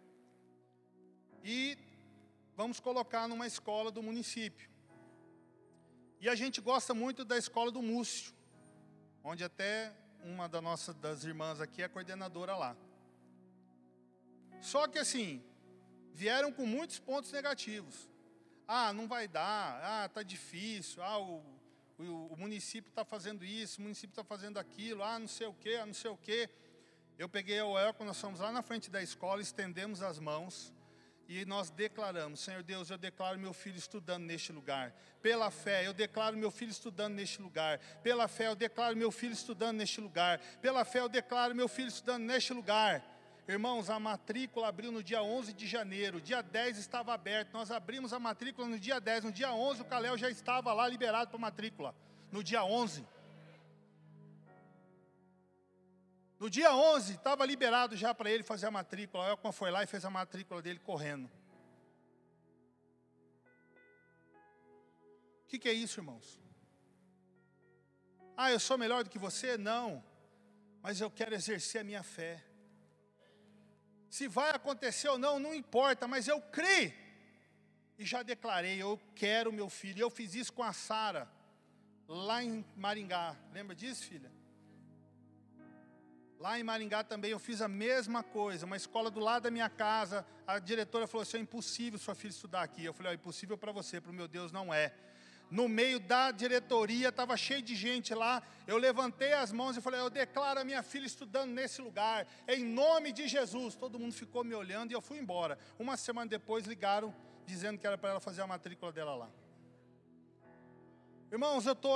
E 1.43 1.77
vamos 2.55 2.79
colocar 2.79 3.27
numa 3.27 3.45
escola 3.45 3.91
do 3.91 4.01
município. 4.01 4.69
E 6.19 6.29
a 6.29 6.35
gente 6.35 6.61
gosta 6.61 6.93
muito 6.93 7.25
da 7.25 7.37
escola 7.37 7.69
do 7.69 7.81
Múcio, 7.81 8.33
onde 9.23 9.43
até 9.43 9.93
uma 10.23 10.47
da 10.47 10.61
nossa, 10.61 10.93
das 10.93 11.25
irmãs 11.25 11.59
aqui 11.59 11.81
é 11.83 11.87
coordenadora 11.87 12.55
lá. 12.55 12.77
Só 14.61 14.87
que 14.87 14.97
assim, 14.97 15.43
vieram 16.13 16.51
com 16.51 16.65
muitos 16.65 16.99
pontos 16.99 17.31
negativos. 17.31 18.09
Ah, 18.67 18.93
não 18.93 19.07
vai 19.07 19.27
dar, 19.27 19.81
ah, 19.83 20.09
tá 20.09 20.23
difícil, 20.23 21.03
ah, 21.03 21.19
o, 21.19 21.43
o, 21.99 22.27
o 22.33 22.37
município 22.37 22.89
está 22.89 23.03
fazendo 23.03 23.43
isso, 23.43 23.79
o 23.79 23.83
município 23.83 24.11
está 24.13 24.23
fazendo 24.23 24.57
aquilo, 24.57 25.03
ah, 25.03 25.19
não 25.19 25.27
sei 25.27 25.47
o 25.47 25.53
quê, 25.53 25.77
ah, 25.81 25.85
não 25.85 25.93
sei 25.93 26.11
o 26.11 26.17
quê. 26.17 26.49
Eu 27.17 27.27
peguei 27.27 27.61
o 27.61 27.77
Elco, 27.77 28.03
nós 28.05 28.19
fomos 28.19 28.39
lá 28.39 28.51
na 28.51 28.61
frente 28.61 28.89
da 28.89 29.01
escola, 29.01 29.41
estendemos 29.41 30.01
as 30.01 30.17
mãos, 30.17 30.73
e 31.27 31.45
nós 31.45 31.69
declaramos: 31.69 32.39
Senhor 32.39 32.63
Deus, 32.63 32.89
eu 32.89 32.97
declaro 32.97 33.39
meu 33.39 33.53
filho 33.53 33.77
estudando 33.77 34.23
neste 34.23 34.51
lugar. 34.51 34.93
Pela 35.21 35.49
fé, 35.49 35.87
eu 35.87 35.93
declaro 35.93 36.37
meu 36.37 36.51
filho 36.51 36.71
estudando 36.71 37.15
neste 37.15 37.41
lugar. 37.41 37.79
Pela 38.01 38.27
fé, 38.27 38.47
eu 38.47 38.55
declaro 38.55 38.95
meu 38.95 39.11
filho 39.11 39.33
estudando 39.33 39.77
neste 39.77 40.01
lugar. 40.01 40.39
Pela 40.61 40.83
fé, 40.83 40.99
eu 40.99 41.09
declaro 41.09 41.55
meu 41.55 41.67
filho 41.67 41.87
estudando 41.87 42.23
neste 42.23 42.53
lugar. 42.53 43.03
Irmãos, 43.45 43.89
a 43.89 43.99
matrícula 43.99 44.69
abriu 44.69 44.89
no 44.89 45.03
dia 45.03 45.21
11 45.21 45.51
de 45.51 45.67
janeiro, 45.67 46.21
dia 46.21 46.41
10 46.41 46.77
estava 46.77 47.13
aberto. 47.13 47.51
Nós 47.51 47.71
abrimos 47.71 48.13
a 48.13 48.19
matrícula 48.19 48.67
no 48.67 48.79
dia 48.79 49.01
10. 49.01 49.25
No 49.25 49.31
dia 49.33 49.53
11, 49.53 49.81
o 49.81 49.85
Calel 49.85 50.17
já 50.17 50.29
estava 50.29 50.71
lá 50.71 50.87
liberado 50.87 51.29
para 51.29 51.39
matrícula. 51.39 51.93
No 52.31 52.41
dia 52.41 52.63
11. 52.63 53.05
No 56.39 56.49
dia 56.49 56.73
11, 56.73 57.15
estava 57.15 57.45
liberado 57.45 57.97
já 57.97 58.13
para 58.13 58.31
ele 58.31 58.43
fazer 58.43 58.67
a 58.67 58.71
matrícula. 58.71 59.25
O 59.25 59.27
Elton 59.27 59.51
foi 59.51 59.71
lá 59.71 59.83
e 59.83 59.87
fez 59.87 60.05
a 60.05 60.09
matrícula 60.09 60.61
dele 60.61 60.79
correndo. 60.79 61.29
O 65.43 65.47
que, 65.47 65.59
que 65.59 65.67
é 65.67 65.73
isso, 65.73 65.99
irmãos? 65.99 66.39
Ah, 68.37 68.51
eu 68.51 68.59
sou 68.59 68.77
melhor 68.77 69.03
do 69.03 69.09
que 69.09 69.19
você? 69.19 69.57
Não. 69.57 70.01
Mas 70.81 71.01
eu 71.01 71.11
quero 71.11 71.35
exercer 71.35 71.81
a 71.81 71.83
minha 71.83 72.03
fé. 72.03 72.41
Se 74.13 74.27
vai 74.27 74.51
acontecer 74.51 75.09
ou 75.09 75.17
não, 75.17 75.39
não 75.39 75.55
importa, 75.55 76.07
mas 76.07 76.27
eu 76.27 76.39
creio. 76.39 76.93
E 77.97 78.05
já 78.05 78.21
declarei, 78.21 78.79
eu 78.79 79.01
quero 79.15 79.51
meu 79.51 79.67
filho. 79.71 80.03
Eu 80.03 80.11
fiz 80.11 80.35
isso 80.35 80.53
com 80.53 80.61
a 80.61 80.71
Sara, 80.71 81.27
lá 82.07 82.43
em 82.43 82.63
Maringá. 82.75 83.35
Lembra 83.51 83.75
disso, 83.75 84.05
filha? 84.05 84.31
Lá 86.39 86.59
em 86.59 86.63
Maringá 86.63 87.03
também 87.03 87.31
eu 87.31 87.39
fiz 87.39 87.59
a 87.59 87.67
mesma 87.67 88.21
coisa, 88.21 88.67
uma 88.67 88.77
escola 88.77 89.09
do 89.09 89.19
lado 89.19 89.43
da 89.43 89.49
minha 89.49 89.67
casa. 89.67 90.23
A 90.45 90.59
diretora 90.59 91.07
falou 91.07 91.23
assim: 91.23 91.37
é 91.37 91.39
impossível 91.39 91.97
sua 91.97 92.13
filha 92.13 92.29
estudar 92.29 92.61
aqui. 92.61 92.85
Eu 92.85 92.93
falei: 92.93 93.13
é 93.13 93.15
impossível 93.15 93.57
para 93.57 93.71
você, 93.71 93.99
para 93.99 94.11
o 94.11 94.13
meu 94.13 94.27
Deus 94.27 94.51
não 94.51 94.71
é. 94.71 94.93
No 95.49 95.67
meio 95.67 95.99
da 95.99 96.31
diretoria, 96.31 97.09
estava 97.09 97.37
cheio 97.37 97.61
de 97.61 97.75
gente 97.75 98.13
lá. 98.13 98.41
Eu 98.65 98.77
levantei 98.77 99.33
as 99.33 99.51
mãos 99.51 99.77
e 99.77 99.81
falei: 99.81 99.99
Eu 99.99 100.09
declaro 100.09 100.59
a 100.59 100.63
minha 100.63 100.81
filha 100.81 101.05
estudando 101.05 101.51
nesse 101.51 101.81
lugar, 101.81 102.27
em 102.47 102.63
nome 102.63 103.11
de 103.11 103.27
Jesus. 103.27 103.75
Todo 103.75 103.99
mundo 103.99 104.13
ficou 104.13 104.43
me 104.43 104.55
olhando 104.55 104.91
e 104.91 104.93
eu 104.93 105.01
fui 105.01 105.19
embora. 105.19 105.57
Uma 105.77 105.95
semana 105.95 106.29
depois 106.29 106.65
ligaram 106.65 107.13
dizendo 107.45 107.77
que 107.77 107.85
era 107.85 107.97
para 107.97 108.11
ela 108.11 108.19
fazer 108.19 108.41
a 108.41 108.47
matrícula 108.47 108.91
dela 108.91 109.15
lá. 109.15 109.29
Irmãos, 111.31 111.65
eu 111.65 111.73
estou 111.73 111.95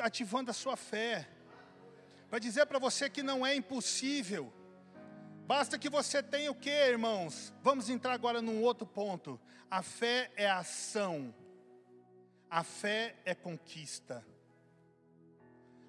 ativando 0.00 0.50
a 0.50 0.54
sua 0.54 0.76
fé 0.76 1.28
para 2.28 2.38
dizer 2.38 2.66
para 2.66 2.78
você 2.78 3.08
que 3.08 3.22
não 3.22 3.46
é 3.46 3.54
impossível. 3.54 4.52
Basta 5.46 5.78
que 5.78 5.90
você 5.90 6.22
tenha 6.22 6.50
o 6.50 6.54
que, 6.54 6.70
irmãos? 6.70 7.52
Vamos 7.62 7.88
entrar 7.90 8.12
agora 8.12 8.40
num 8.40 8.62
outro 8.62 8.86
ponto. 8.86 9.40
A 9.70 9.82
fé 9.82 10.30
é 10.34 10.48
ação. 10.48 11.34
A 12.52 12.62
fé 12.62 13.16
é 13.24 13.34
conquista. 13.34 14.22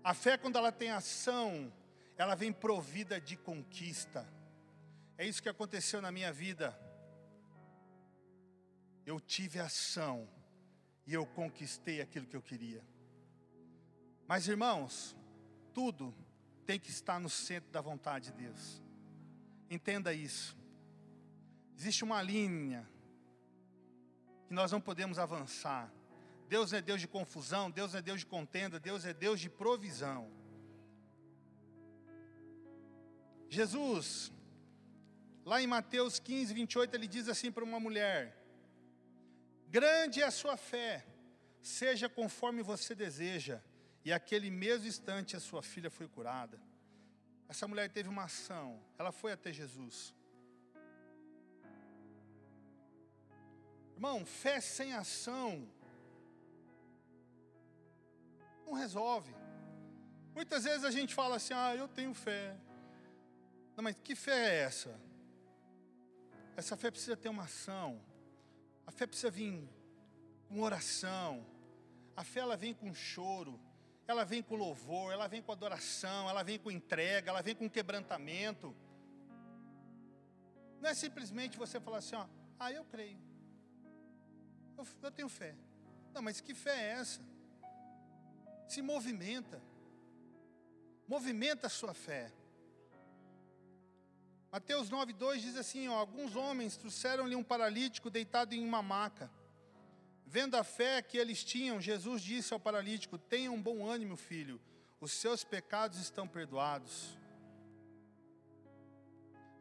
A 0.02 0.14
fé, 0.14 0.38
quando 0.38 0.58
ela 0.58 0.72
tem 0.72 0.92
ação, 0.92 1.70
ela 2.18 2.36
vem 2.36 2.54
provida 2.54 3.20
de 3.20 3.36
conquista. 3.36 4.26
É 5.18 5.28
isso 5.28 5.44
que 5.44 5.50
aconteceu 5.50 6.02
na 6.02 6.10
minha 6.10 6.32
vida. 6.32 6.74
Eu 9.06 9.20
tive 9.20 9.60
ação 9.60 10.26
e 11.06 11.14
eu 11.14 11.26
conquistei 11.26 12.00
aquilo 12.00 12.26
que 12.26 12.38
eu 12.38 12.42
queria. 12.42 12.82
Mas, 14.26 14.48
irmãos, 14.48 15.18
tudo 15.74 16.16
tem 16.66 16.80
que 16.80 16.92
estar 16.92 17.20
no 17.20 17.30
centro 17.30 17.70
da 17.72 17.82
vontade 17.82 18.32
de 18.32 18.38
Deus. 18.42 18.82
Entenda 19.70 20.14
isso. 20.14 20.58
Existe 21.78 22.06
uma 22.06 22.22
linha 22.22 22.90
que 24.48 24.54
nós 24.54 24.72
não 24.72 24.80
podemos 24.80 25.20
avançar. 25.20 25.92
Deus 26.48 26.74
é 26.74 26.82
Deus 26.82 27.02
de 27.02 27.08
confusão, 27.08 27.72
Deus 27.72 27.96
é 27.96 28.02
Deus 28.02 28.20
de 28.20 28.26
contenda, 28.26 28.80
Deus 28.80 29.06
é 29.06 29.14
Deus 29.14 29.40
de 29.40 29.50
provisão. 29.50 30.32
Jesus, 33.50 34.32
lá 35.46 35.62
em 35.62 35.68
Mateus 35.68 36.20
15, 36.20 36.54
28, 36.54 36.96
ele 36.96 37.08
diz 37.08 37.28
assim 37.28 37.52
para 37.52 37.64
uma 37.64 37.80
mulher: 37.80 38.38
Grande 39.70 40.22
é 40.22 40.26
a 40.26 40.32
sua 40.32 40.58
fé, 40.58 41.06
seja 41.62 42.10
conforme 42.10 42.62
você 42.62 42.94
deseja 42.94 43.62
e 44.06 44.12
aquele 44.12 44.50
mesmo 44.50 44.88
instante 44.88 45.36
a 45.36 45.40
sua 45.40 45.62
filha 45.62 45.90
foi 45.90 46.08
curada. 46.08 46.60
Essa 47.48 47.68
mulher 47.68 47.90
teve 47.90 48.10
uma 48.10 48.24
ação, 48.24 48.82
ela 48.98 49.12
foi 49.12 49.32
até 49.32 49.52
Jesus. 49.52 50.14
Irmão, 53.94 54.26
fé 54.26 54.60
sem 54.60 54.94
ação 54.94 55.70
não 58.66 58.74
resolve. 58.74 59.36
Muitas 60.34 60.64
vezes 60.64 60.84
a 60.84 60.92
gente 60.92 61.14
fala 61.14 61.36
assim: 61.36 61.54
ah, 61.54 61.76
eu 61.76 61.88
tenho 61.88 62.14
fé. 62.14 62.56
Não, 63.76 63.84
mas 63.84 63.96
que 64.04 64.16
fé 64.16 64.32
é 64.32 64.60
essa? 64.64 65.00
Essa 66.56 66.78
fé 66.78 66.92
precisa 66.92 67.18
ter 67.18 67.30
uma 67.30 67.44
ação. 67.44 68.02
A 68.86 68.92
fé 68.92 69.08
precisa 69.08 69.32
vir 69.32 69.68
com 70.48 70.62
oração. 70.62 71.46
A 72.16 72.24
fé 72.24 72.42
ela 72.42 72.56
vem 72.56 72.74
com 72.74 72.94
choro 72.94 73.60
ela 74.08 74.26
vem 74.26 74.42
com 74.42 74.56
louvor, 74.56 75.14
ela 75.14 75.28
vem 75.28 75.42
com 75.42 75.52
adoração, 75.52 76.30
ela 76.30 76.44
vem 76.44 76.60
com 76.60 76.70
entrega, 76.70 77.32
ela 77.32 77.42
vem 77.42 77.56
com 77.56 77.70
quebrantamento. 77.70 78.76
Não 80.82 80.90
é 80.90 80.94
simplesmente 80.94 81.58
você 81.58 81.80
falar 81.80 82.00
assim, 82.00 82.16
ó, 82.16 82.28
ah, 82.60 82.72
eu 82.72 82.84
creio. 82.86 83.18
Eu, 84.78 84.86
eu 85.02 85.12
tenho 85.12 85.30
fé. 85.30 85.56
Não, 86.14 86.22
mas 86.22 86.42
que 86.42 86.54
fé 86.54 86.72
é 86.72 86.90
essa? 87.00 87.22
Se 88.68 88.82
movimenta. 88.82 89.62
Movimenta 91.08 91.68
a 91.68 91.70
sua 91.70 91.94
fé. 91.94 92.32
Mateus 94.52 94.90
9,2 94.90 95.40
diz 95.40 95.58
assim: 95.58 95.88
ó, 95.88 95.96
Alguns 95.96 96.36
homens 96.36 96.78
trouxeram-lhe 96.78 97.36
um 97.36 97.44
paralítico 97.44 98.10
deitado 98.10 98.54
em 98.54 98.64
uma 98.64 98.82
maca. 98.82 99.32
Vendo 100.26 100.56
a 100.56 100.64
fé 100.64 101.02
que 101.02 101.18
eles 101.18 101.44
tinham, 101.44 101.82
Jesus 101.82 102.22
disse 102.22 102.54
ao 102.54 102.60
paralítico: 102.60 103.18
Tenha 103.18 103.52
um 103.52 103.62
bom 103.62 103.86
ânimo, 103.86 104.16
filho, 104.16 104.62
os 105.00 105.12
seus 105.12 105.44
pecados 105.44 106.00
estão 106.00 106.28
perdoados. 106.28 107.18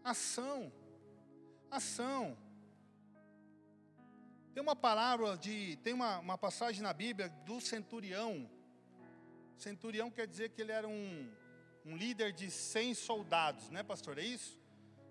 Ação, 0.04 0.72
ação. 1.70 2.36
Tem 4.52 4.62
uma 4.62 4.76
palavra 4.76 5.36
de, 5.36 5.76
tem 5.82 5.94
uma, 5.94 6.18
uma 6.18 6.36
passagem 6.36 6.82
na 6.82 6.92
Bíblia 6.92 7.28
do 7.46 7.60
centurião. 7.60 8.50
Centurião 9.56 10.10
quer 10.10 10.26
dizer 10.26 10.50
que 10.50 10.60
ele 10.60 10.72
era 10.72 10.88
um, 10.88 11.30
um 11.84 11.96
líder 11.96 12.32
de 12.32 12.50
100 12.50 12.94
soldados, 12.94 13.70
né, 13.70 13.82
pastor? 13.82 14.18
É 14.18 14.24
isso? 14.24 14.60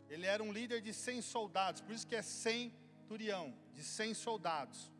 Ele 0.10 0.26
era 0.26 0.44
um 0.44 0.52
líder 0.52 0.82
de 0.82 0.94
100 0.94 1.22
soldados, 1.22 1.82
por 1.82 1.94
isso 1.94 2.06
que 2.06 2.16
é 2.16 2.22
centurião, 2.22 3.54
de 3.74 3.84
100 3.84 4.14
soldados. 4.14 4.92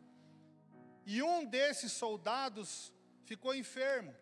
E 1.04 1.22
um 1.22 1.44
desses 1.44 1.92
soldados 1.92 2.92
ficou 3.24 3.54
enfermo. 3.54 4.14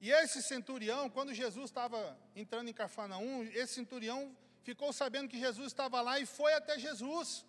E 0.00 0.10
esse 0.10 0.42
centurião, 0.42 1.10
quando 1.10 1.34
Jesus 1.34 1.66
estava 1.66 2.18
entrando 2.34 2.68
em 2.70 2.72
Cafarnaum, 2.72 3.42
esse 3.52 3.74
centurião 3.74 4.34
ficou 4.62 4.92
sabendo 4.92 5.28
que 5.28 5.38
Jesus 5.38 5.66
estava 5.66 6.00
lá 6.00 6.18
e 6.18 6.24
foi 6.24 6.54
até 6.54 6.78
Jesus. 6.78 7.44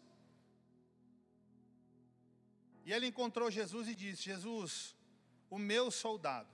E 2.86 2.92
ele 2.92 3.08
encontrou 3.08 3.50
Jesus 3.50 3.88
e 3.88 3.96
disse: 3.96 4.24
Jesus, 4.24 4.96
o 5.52 5.60
meu 5.60 5.92
soldado 5.92 6.50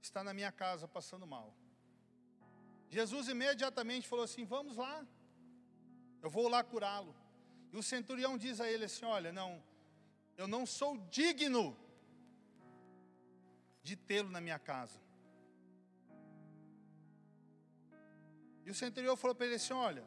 está 0.00 0.22
na 0.22 0.32
minha 0.32 0.52
casa 0.52 0.86
passando 0.86 1.26
mal. 1.26 1.52
Jesus 2.88 3.28
imediatamente 3.28 4.06
falou 4.06 4.24
assim: 4.24 4.44
Vamos 4.44 4.76
lá, 4.76 5.04
eu 6.22 6.30
vou 6.30 6.48
lá 6.48 6.62
curá-lo. 6.62 7.14
E 7.72 7.76
o 7.76 7.82
centurião 7.82 8.38
diz 8.38 8.60
a 8.60 8.70
ele 8.70 8.84
assim: 8.84 9.04
Olha, 9.04 9.32
não, 9.32 9.62
eu 10.36 10.46
não 10.46 10.64
sou 10.64 10.96
digno 11.10 11.76
de 13.82 13.96
tê-lo 13.96 14.30
na 14.30 14.40
minha 14.40 14.58
casa. 14.58 15.00
E 18.64 18.70
o 18.70 18.74
centurião 18.74 19.16
falou 19.16 19.34
para 19.34 19.46
ele 19.46 19.56
assim: 19.56 19.74
Olha, 19.74 20.04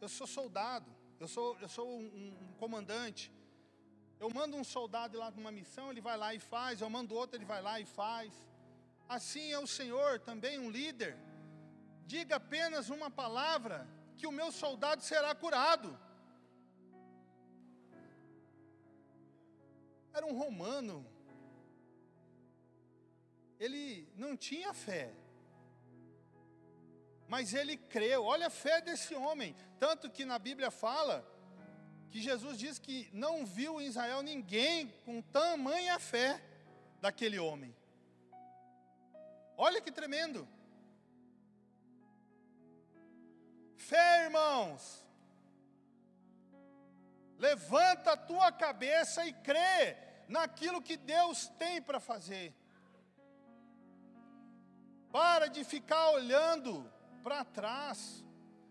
eu 0.00 0.08
sou 0.08 0.26
soldado, 0.26 0.88
eu 1.18 1.26
sou, 1.26 1.58
eu 1.58 1.68
sou 1.68 1.88
um, 1.98 2.28
um 2.42 2.52
comandante, 2.60 3.32
eu 4.22 4.30
mando 4.30 4.56
um 4.56 4.62
soldado 4.62 5.18
lá 5.18 5.28
numa 5.32 5.50
missão, 5.50 5.90
ele 5.90 6.00
vai 6.00 6.16
lá 6.16 6.32
e 6.32 6.38
faz. 6.38 6.80
Eu 6.80 6.88
mando 6.88 7.12
outro, 7.12 7.36
ele 7.36 7.44
vai 7.44 7.60
lá 7.60 7.80
e 7.80 7.84
faz. 7.84 8.32
Assim 9.08 9.50
é 9.50 9.58
o 9.58 9.66
Senhor, 9.66 10.20
também 10.20 10.60
um 10.60 10.70
líder. 10.70 11.16
Diga 12.06 12.36
apenas 12.36 12.88
uma 12.88 13.10
palavra, 13.10 13.78
que 14.16 14.24
o 14.24 14.30
meu 14.30 14.52
soldado 14.52 15.02
será 15.02 15.34
curado. 15.34 15.98
Era 20.12 20.24
um 20.24 20.38
romano. 20.38 21.04
Ele 23.58 24.08
não 24.14 24.36
tinha 24.36 24.72
fé. 24.72 25.12
Mas 27.26 27.54
ele 27.54 27.76
creu. 27.76 28.22
Olha 28.22 28.46
a 28.46 28.56
fé 28.64 28.80
desse 28.80 29.16
homem. 29.16 29.56
Tanto 29.80 30.08
que 30.08 30.24
na 30.24 30.38
Bíblia 30.38 30.70
fala 30.70 31.31
que 32.12 32.20
Jesus 32.20 32.58
diz 32.58 32.78
que 32.78 33.08
não 33.10 33.46
viu 33.46 33.80
em 33.80 33.86
Israel 33.86 34.22
ninguém 34.22 34.88
com 35.06 35.22
tamanha 35.22 35.98
fé 35.98 36.42
daquele 37.00 37.38
homem. 37.38 37.74
Olha 39.56 39.80
que 39.80 39.90
tremendo. 39.90 40.46
Fé, 43.78 44.24
irmãos. 44.26 45.02
Levanta 47.38 48.12
a 48.12 48.16
tua 48.16 48.52
cabeça 48.52 49.24
e 49.24 49.32
crê 49.32 49.96
naquilo 50.28 50.82
que 50.82 50.98
Deus 50.98 51.48
tem 51.58 51.80
para 51.80 51.98
fazer. 51.98 52.54
Para 55.10 55.46
de 55.48 55.64
ficar 55.64 56.10
olhando 56.10 56.92
para 57.22 57.42
trás. 57.42 58.22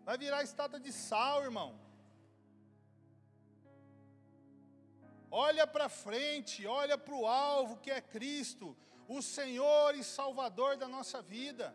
Vai 0.06 0.16
virar 0.20 0.44
estátua 0.44 0.80
de 0.80 0.94
sal, 0.94 1.44
irmão. 1.44 1.81
Olha 5.32 5.66
para 5.66 5.88
frente, 5.88 6.68
olha 6.68 6.98
para 6.98 7.16
o 7.16 7.26
alvo 7.26 7.78
que 7.78 7.90
é 7.90 8.02
Cristo, 8.02 8.76
o 9.08 9.22
Senhor 9.22 9.96
e 9.96 10.04
Salvador 10.04 10.76
da 10.76 10.90
nossa 10.90 11.22
vida. 11.22 11.74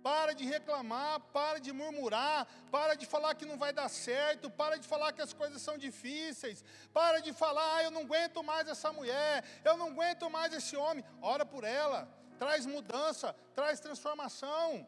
Para 0.00 0.32
de 0.32 0.44
reclamar, 0.44 1.18
para 1.32 1.58
de 1.58 1.72
murmurar, 1.72 2.46
para 2.70 2.94
de 2.94 3.04
falar 3.04 3.34
que 3.34 3.46
não 3.46 3.56
vai 3.56 3.72
dar 3.72 3.88
certo, 3.88 4.48
para 4.50 4.78
de 4.78 4.86
falar 4.86 5.12
que 5.12 5.22
as 5.22 5.32
coisas 5.32 5.60
são 5.60 5.76
difíceis, 5.76 6.62
para 6.92 7.20
de 7.20 7.32
falar, 7.32 7.76
ah, 7.76 7.82
eu 7.82 7.90
não 7.90 8.02
aguento 8.02 8.44
mais 8.44 8.68
essa 8.68 8.92
mulher, 8.92 9.42
eu 9.64 9.76
não 9.76 9.88
aguento 9.88 10.30
mais 10.30 10.52
esse 10.52 10.76
homem. 10.76 11.04
Ora 11.22 11.44
por 11.44 11.64
ela, 11.64 12.06
traz 12.38 12.64
mudança, 12.64 13.34
traz 13.54 13.80
transformação. 13.80 14.86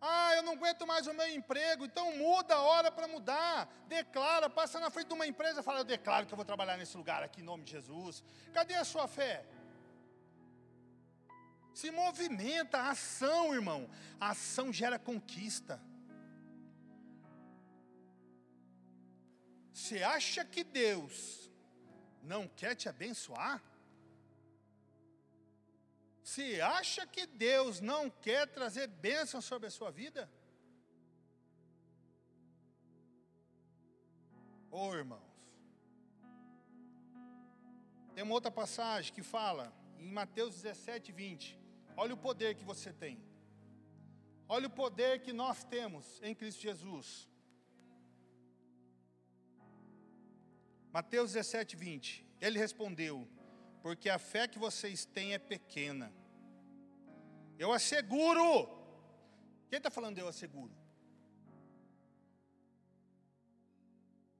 Ah, 0.00 0.34
eu 0.36 0.42
não 0.42 0.52
aguento 0.52 0.86
mais 0.86 1.06
o 1.08 1.12
meu 1.12 1.28
emprego, 1.28 1.84
então 1.84 2.16
muda 2.16 2.54
a 2.54 2.62
hora 2.62 2.90
para 2.90 3.08
mudar. 3.08 3.68
Declara, 3.88 4.48
passa 4.48 4.78
na 4.78 4.90
frente 4.90 5.08
de 5.08 5.14
uma 5.14 5.26
empresa 5.26 5.60
e 5.60 5.62
fala: 5.62 5.80
Eu 5.80 5.84
declaro 5.84 6.26
que 6.26 6.32
eu 6.32 6.36
vou 6.36 6.44
trabalhar 6.44 6.76
nesse 6.76 6.96
lugar 6.96 7.22
aqui 7.22 7.40
em 7.40 7.44
nome 7.44 7.64
de 7.64 7.72
Jesus. 7.72 8.22
Cadê 8.52 8.74
a 8.74 8.84
sua 8.84 9.08
fé? 9.08 9.44
Se 11.74 11.90
movimenta, 11.90 12.78
a 12.78 12.90
ação, 12.90 13.54
irmão. 13.54 13.90
A 14.20 14.30
ação 14.30 14.72
gera 14.72 14.98
conquista. 14.98 15.80
Você 19.72 20.02
acha 20.02 20.44
que 20.44 20.62
Deus 20.62 21.50
não 22.22 22.46
quer 22.46 22.74
te 22.74 22.88
abençoar? 22.88 23.62
Se 26.28 26.60
acha 26.60 27.06
que 27.06 27.24
Deus 27.26 27.80
não 27.80 28.10
quer 28.10 28.46
trazer 28.46 28.86
bênção 28.86 29.40
sobre 29.40 29.66
a 29.68 29.70
sua 29.70 29.90
vida? 29.90 30.30
Ô 34.70 34.88
oh, 34.88 34.94
irmãos, 34.94 35.32
tem 38.14 38.22
uma 38.22 38.34
outra 38.34 38.50
passagem 38.50 39.10
que 39.14 39.22
fala 39.22 39.72
em 39.98 40.10
Mateus 40.12 40.54
17, 40.56 41.12
20. 41.12 41.58
Olha 41.96 42.12
o 42.12 42.22
poder 42.28 42.54
que 42.56 42.64
você 42.72 42.92
tem. 42.92 43.18
Olha 44.46 44.66
o 44.66 44.76
poder 44.82 45.22
que 45.22 45.32
nós 45.32 45.64
temos 45.64 46.20
em 46.22 46.34
Cristo 46.34 46.60
Jesus. 46.60 47.26
Mateus 50.92 51.32
17, 51.32 51.74
20. 51.74 52.22
Ele 52.38 52.58
respondeu: 52.58 53.26
Porque 53.82 54.08
a 54.08 54.18
fé 54.18 54.46
que 54.48 54.58
vocês 54.58 55.04
têm 55.04 55.34
é 55.34 55.38
pequena. 55.38 56.12
Eu 57.58 57.72
asseguro. 57.72 58.68
Quem 59.68 59.78
está 59.78 59.90
falando 59.90 60.18
eu 60.18 60.28
asseguro? 60.28 60.72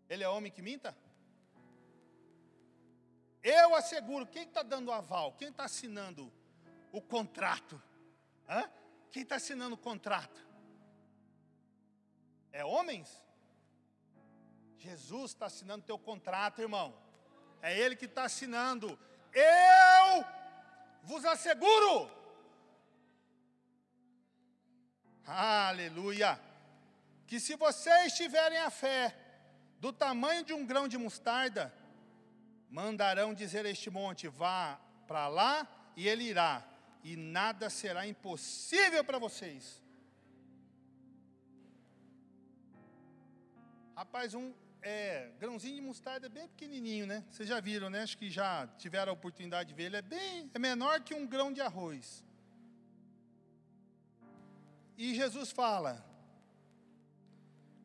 Ele 0.09 0.25
é 0.25 0.29
homem 0.29 0.51
que 0.51 0.63
minta? 0.63 0.97
Eu 3.43 3.75
asseguro. 3.75 4.27
Quem 4.27 4.45
está 4.45 4.63
dando 4.63 4.93
aval? 4.93 5.33
Quem 5.33 5.49
está 5.49 5.65
assinando 5.65 6.33
o 6.93 7.01
contrato? 7.01 7.81
Hã? 8.49 8.69
Quem 9.11 9.23
está 9.23 9.37
assinando 9.37 9.75
o 9.75 9.79
contrato? 9.79 10.47
É 12.51 12.65
homens? 12.65 13.23
Jesus 14.79 15.33
está 15.33 15.47
assinando 15.47 15.85
teu 15.85 15.99
contrato, 15.99 16.63
irmão. 16.63 16.97
É 17.61 17.79
Ele 17.79 17.97
que 17.97 18.07
está 18.07 18.25
assinando. 18.25 18.99
Eu 19.33 20.25
vos 21.03 21.25
asseguro. 21.25 22.11
Aleluia. 25.27 26.41
Que 27.27 27.39
se 27.39 27.55
vocês 27.57 28.15
tiverem 28.15 28.59
a 28.59 28.71
fé 28.71 29.15
do 29.79 29.93
tamanho 29.93 30.45
de 30.45 30.53
um 30.53 30.65
grão 30.65 30.89
de 30.89 30.97
mostarda, 30.97 31.73
mandarão 32.71 33.35
dizer 33.35 33.67
a 33.67 33.71
este 33.71 33.91
monte: 33.91 34.29
vá 34.29 34.81
para 35.07 35.29
lá, 35.29 35.67
e 35.97 36.09
ele 36.09 36.25
irá, 36.25 36.65
e 37.03 37.17
nada 37.17 37.69
será 37.71 38.07
impossível 38.07 39.05
para 39.05 39.19
vocês. 39.19 39.83
Rapaz, 43.97 44.35
um 44.35 44.55
é, 44.83 45.31
grãozinho 45.39 45.77
de 45.77 45.81
mostarda 45.81 46.27
é 46.27 46.29
bem 46.29 46.49
pequenininho, 46.49 47.07
né? 47.07 47.25
Vocês 47.31 47.49
já 47.49 47.61
viram, 47.61 47.91
né? 47.91 48.03
Acho 48.03 48.17
que 48.17 48.31
já 48.31 48.67
tiveram 48.79 49.11
a 49.11 49.15
oportunidade 49.15 49.71
de 49.71 49.75
ver. 49.75 49.85
Ele 49.85 49.97
é 49.97 50.03
bem, 50.03 50.51
é 50.55 50.59
menor 50.59 51.01
que 51.01 51.15
um 51.15 51.27
grão 51.27 51.53
de 51.53 51.61
arroz. 51.61 52.25
E 54.97 55.15
Jesus 55.15 55.51
fala: 55.51 56.05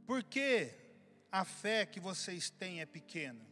porque 0.06 0.74
a 1.32 1.44
fé 1.44 1.86
que 1.86 2.00
vocês 2.00 2.50
têm 2.50 2.82
é 2.82 2.86
pequena? 2.86 3.46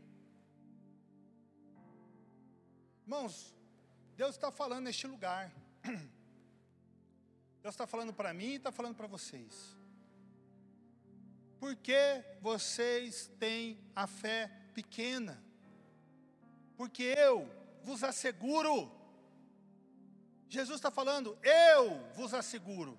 Irmãos, 3.04 3.54
Deus 4.15 4.36
está 4.36 4.51
falando 4.51 4.86
neste 4.86 5.08
lugar. 5.08 5.51
Deus 7.62 7.73
está 7.73 7.86
falando 7.86 8.13
para 8.13 8.34
mim 8.34 8.54
e 8.54 8.56
está 8.56 8.71
falando 8.71 8.95
para 8.95 9.08
vocês. 9.08 9.75
Por 11.62 11.76
que 11.76 12.24
vocês 12.41 13.32
têm 13.39 13.80
a 13.95 14.08
fé 14.08 14.52
pequena? 14.74 15.39
Porque 16.76 17.04
eu 17.04 17.47
vos 17.84 18.04
asseguro, 18.04 18.91
Jesus 20.50 20.80
está 20.80 20.89
falando, 20.89 21.38
eu 21.43 22.04
vos 22.15 22.34
asseguro, 22.34 22.97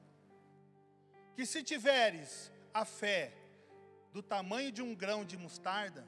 que 1.35 1.44
se 1.44 1.64
tiveres 1.64 2.53
a 2.72 2.85
fé 2.85 3.37
do 4.12 4.22
tamanho 4.22 4.70
de 4.70 4.81
um 4.81 4.94
grão 4.94 5.25
de 5.25 5.37
mostarda, 5.37 6.07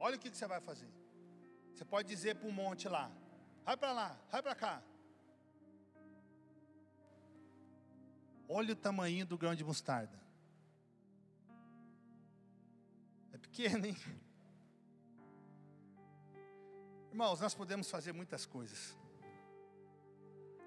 olha 0.00 0.16
o 0.16 0.18
que, 0.18 0.30
que 0.30 0.38
você 0.38 0.46
vai 0.46 0.62
fazer. 0.62 0.88
Você 1.74 1.84
pode 1.84 2.08
dizer 2.08 2.36
para 2.36 2.48
um 2.48 2.52
monte 2.52 2.88
lá, 2.88 3.12
vai 3.66 3.76
para 3.76 3.92
lá, 3.92 4.18
vai 4.30 4.42
para 4.42 4.54
cá. 4.54 4.82
Olha 8.48 8.72
o 8.72 8.76
tamanho 8.76 9.26
do 9.26 9.36
grão 9.36 9.54
de 9.54 9.62
mostarda. 9.62 10.23
Pequeno, 13.54 13.86
hein? 13.86 13.96
Irmãos, 17.10 17.38
nós 17.38 17.54
podemos 17.54 17.88
fazer 17.88 18.12
muitas 18.12 18.44
coisas 18.44 18.98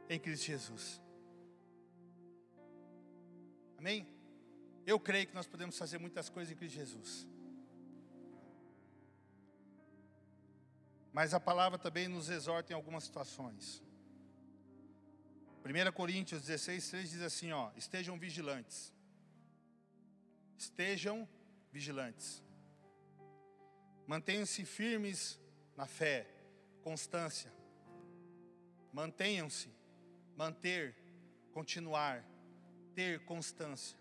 em 0.10 0.18
Cristo 0.18 0.46
Jesus. 0.46 1.02
Amém? 3.78 4.08
Eu 4.86 4.98
creio 4.98 5.28
que 5.28 5.36
nós 5.36 5.46
podemos 5.46 5.78
fazer 5.78 5.98
muitas 5.98 6.30
coisas 6.30 6.54
em 6.54 6.56
Cristo 6.56 6.76
Jesus. 6.76 7.28
Mas 11.12 11.34
a 11.34 11.42
palavra 11.42 11.78
também 11.78 12.08
nos 12.08 12.30
exorta 12.30 12.72
em 12.72 12.76
algumas 12.78 13.04
situações. 13.04 13.84
1 15.66 15.92
Coríntios 15.92 16.42
16, 16.44 16.90
3 16.90 17.10
diz 17.10 17.22
assim: 17.22 17.52
ó, 17.52 17.70
estejam 17.76 18.18
vigilantes. 18.18 18.94
Estejam 20.58 21.28
vigilantes. 21.70 22.47
Mantenham-se 24.08 24.64
firmes 24.64 25.38
na 25.76 25.86
fé, 25.86 26.26
constância. 26.82 27.52
Mantenham-se, 28.94 29.70
manter, 30.36 30.96
continuar, 31.52 32.24
ter 32.96 33.26
constância, 33.26 34.00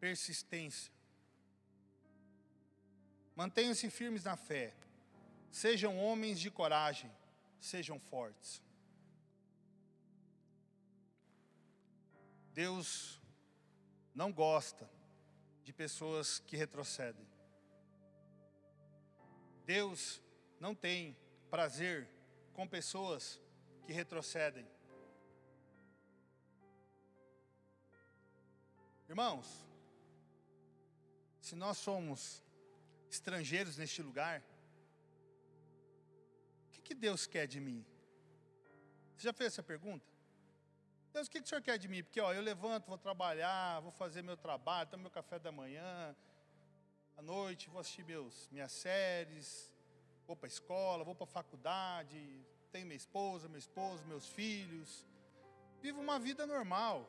persistência. 0.00 0.92
Mantenham-se 3.36 3.88
firmes 3.90 4.24
na 4.24 4.36
fé. 4.36 4.74
Sejam 5.52 5.96
homens 5.96 6.40
de 6.40 6.50
coragem, 6.50 7.10
sejam 7.60 8.00
fortes. 8.00 8.60
Deus 12.52 13.20
não 14.12 14.32
gosta 14.32 14.90
de 15.62 15.72
pessoas 15.72 16.40
que 16.40 16.56
retrocedem. 16.56 17.33
Deus 19.64 20.22
não 20.60 20.74
tem 20.74 21.16
prazer 21.50 22.08
com 22.52 22.66
pessoas 22.66 23.40
que 23.86 23.92
retrocedem. 23.92 24.66
Irmãos, 29.08 29.64
se 31.40 31.54
nós 31.54 31.78
somos 31.78 32.42
estrangeiros 33.10 33.76
neste 33.76 34.02
lugar, 34.02 34.42
o 36.66 36.70
que, 36.72 36.80
que 36.80 36.94
Deus 36.94 37.26
quer 37.26 37.46
de 37.46 37.60
mim? 37.60 37.84
Você 39.16 39.24
já 39.24 39.32
fez 39.32 39.52
essa 39.52 39.62
pergunta? 39.62 40.04
Deus, 41.12 41.28
o 41.28 41.30
que, 41.30 41.40
que 41.40 41.46
o 41.46 41.48
Senhor 41.48 41.62
quer 41.62 41.78
de 41.78 41.86
mim? 41.86 42.02
Porque 42.02 42.20
ó, 42.20 42.32
eu 42.32 42.42
levanto, 42.42 42.88
vou 42.88 42.98
trabalhar, 42.98 43.80
vou 43.80 43.92
fazer 43.92 44.22
meu 44.22 44.36
trabalho, 44.36 44.90
tomo 44.90 45.02
meu 45.02 45.10
café 45.10 45.38
da 45.38 45.52
manhã, 45.52 46.16
à 47.16 47.22
noite 47.22 47.70
vou 47.70 47.80
assistir 47.80 48.04
meus, 48.04 48.48
minhas 48.50 48.72
séries, 48.72 49.72
vou 50.26 50.36
para 50.36 50.46
a 50.46 50.54
escola, 50.56 51.04
vou 51.04 51.14
para 51.14 51.24
a 51.24 51.34
faculdade, 51.38 52.20
tenho 52.72 52.86
minha 52.86 52.96
esposa, 52.96 53.48
meu 53.48 53.58
esposo, 53.58 54.04
meus 54.06 54.26
filhos, 54.28 55.06
vivo 55.80 56.00
uma 56.00 56.18
vida 56.18 56.46
normal. 56.46 57.08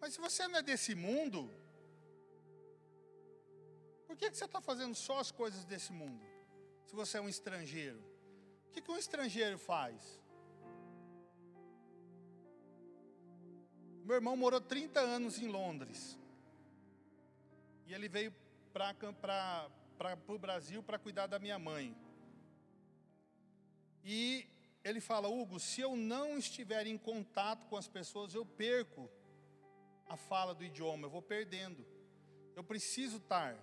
Mas 0.00 0.14
se 0.14 0.20
você 0.20 0.46
não 0.46 0.58
é 0.58 0.62
desse 0.62 0.94
mundo, 0.94 1.50
por 4.06 4.16
que, 4.16 4.30
que 4.30 4.36
você 4.36 4.44
está 4.44 4.60
fazendo 4.60 4.94
só 4.94 5.18
as 5.18 5.30
coisas 5.30 5.64
desse 5.64 5.92
mundo? 5.92 6.24
Se 6.86 6.94
você 6.94 7.18
é 7.18 7.20
um 7.20 7.28
estrangeiro. 7.28 8.00
O 8.66 8.70
que, 8.70 8.80
que 8.80 8.90
um 8.90 8.96
estrangeiro 8.98 9.58
faz? 9.58 10.20
Meu 14.04 14.16
irmão 14.16 14.36
morou 14.36 14.60
30 14.60 15.00
anos 15.00 15.38
em 15.38 15.48
Londres. 15.48 16.17
E 17.88 17.94
ele 17.94 18.06
veio 18.06 18.34
para 18.70 18.94
o 20.28 20.38
Brasil 20.38 20.82
para 20.82 20.98
cuidar 20.98 21.26
da 21.26 21.38
minha 21.38 21.58
mãe. 21.58 21.96
E 24.04 24.46
ele 24.84 25.00
fala: 25.00 25.28
Hugo, 25.28 25.58
se 25.58 25.80
eu 25.80 25.96
não 25.96 26.36
estiver 26.36 26.86
em 26.86 26.98
contato 26.98 27.66
com 27.66 27.78
as 27.78 27.88
pessoas, 27.88 28.34
eu 28.34 28.44
perco 28.44 29.10
a 30.06 30.18
fala 30.18 30.54
do 30.54 30.62
idioma, 30.62 31.06
eu 31.06 31.10
vou 31.10 31.22
perdendo. 31.22 31.82
Eu 32.54 32.62
preciso 32.62 33.16
estar. 33.16 33.56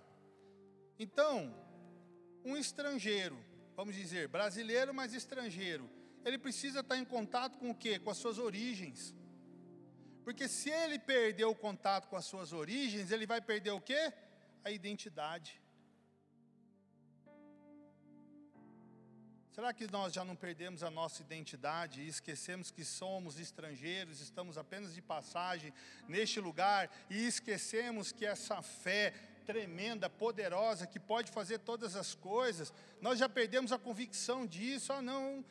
Então, 0.98 1.54
um 2.44 2.56
estrangeiro, 2.56 3.38
vamos 3.76 3.94
dizer, 3.94 4.26
brasileiro, 4.26 4.92
mas 4.92 5.14
estrangeiro, 5.14 5.88
ele 6.24 6.36
precisa 6.36 6.80
estar 6.80 6.96
em 6.96 7.04
contato 7.04 7.58
com 7.58 7.70
o 7.70 7.74
quê? 7.74 8.00
Com 8.00 8.10
as 8.10 8.16
suas 8.16 8.38
origens. 8.38 9.14
Porque 10.26 10.48
se 10.48 10.70
ele 10.70 10.98
perder 10.98 11.44
o 11.44 11.54
contato 11.54 12.08
com 12.08 12.16
as 12.16 12.24
suas 12.24 12.52
origens, 12.52 13.12
ele 13.12 13.26
vai 13.26 13.40
perder 13.40 13.70
o 13.70 13.80
quê? 13.80 14.12
A 14.64 14.72
identidade. 14.72 15.62
Será 19.52 19.72
que 19.72 19.88
nós 19.88 20.12
já 20.12 20.24
não 20.24 20.34
perdemos 20.34 20.82
a 20.82 20.90
nossa 20.90 21.22
identidade 21.22 22.00
e 22.00 22.08
esquecemos 22.08 22.72
que 22.72 22.84
somos 22.84 23.38
estrangeiros, 23.38 24.20
estamos 24.20 24.58
apenas 24.58 24.96
de 24.96 25.00
passagem 25.00 25.72
neste 26.08 26.40
lugar 26.40 26.90
e 27.08 27.24
esquecemos 27.24 28.10
que 28.10 28.26
essa 28.26 28.60
fé 28.60 29.14
tremenda, 29.44 30.10
poderosa, 30.10 30.88
que 30.88 30.98
pode 30.98 31.30
fazer 31.30 31.60
todas 31.60 31.94
as 31.94 32.16
coisas, 32.16 32.74
nós 33.00 33.20
já 33.20 33.28
perdemos 33.28 33.70
a 33.70 33.78
convicção 33.78 34.44
disso. 34.44 34.92
Ah, 34.92 35.00
não, 35.00 35.44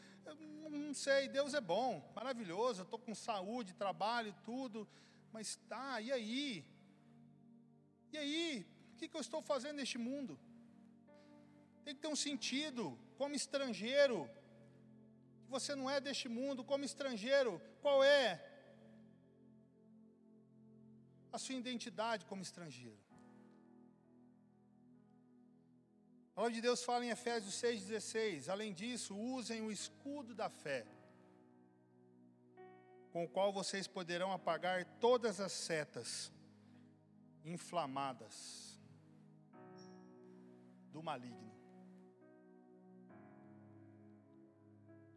não 0.69 0.93
sei, 0.93 1.27
Deus 1.27 1.53
é 1.53 1.61
bom, 1.61 1.91
maravilhoso, 2.15 2.81
eu 2.81 2.83
estou 2.83 2.99
com 2.99 3.13
saúde, 3.13 3.73
trabalho, 3.73 4.35
tudo, 4.43 4.87
mas 5.31 5.55
tá, 5.69 6.01
e 6.01 6.11
aí? 6.11 6.65
E 8.11 8.17
aí? 8.17 8.65
O 8.93 8.97
que, 8.97 9.07
que 9.09 9.17
eu 9.17 9.21
estou 9.21 9.41
fazendo 9.41 9.77
neste 9.77 9.97
mundo? 9.97 10.39
Tem 11.83 11.93
que 11.93 12.01
ter 12.01 12.07
um 12.07 12.15
sentido, 12.15 12.97
como 13.17 13.35
estrangeiro. 13.35 14.29
Você 15.49 15.75
não 15.75 15.89
é 15.89 15.99
deste 15.99 16.27
mundo, 16.27 16.63
como 16.63 16.83
estrangeiro, 16.83 17.61
qual 17.81 18.03
é 18.03 18.27
a 21.31 21.37
sua 21.37 21.55
identidade 21.55 22.25
como 22.25 22.41
estrangeiro? 22.41 23.04
A 26.35 26.43
palavra 26.43 26.55
de 26.55 26.61
Deus 26.61 26.83
fala 26.83 27.05
em 27.05 27.11
Efésios 27.11 27.55
6,16: 27.61 28.49
além 28.49 28.73
disso, 28.73 29.15
usem 29.15 29.61
o 29.61 29.71
escudo 29.71 30.35
da 30.35 30.49
fé, 30.49 30.85
com 33.13 33.23
o 33.23 33.29
qual 33.29 33.53
vocês 33.53 33.87
poderão 33.87 34.33
apagar 34.33 34.83
todas 34.99 35.39
as 35.39 35.53
setas 35.53 36.29
inflamadas 37.45 38.77
do 40.91 41.01
maligno. 41.01 41.55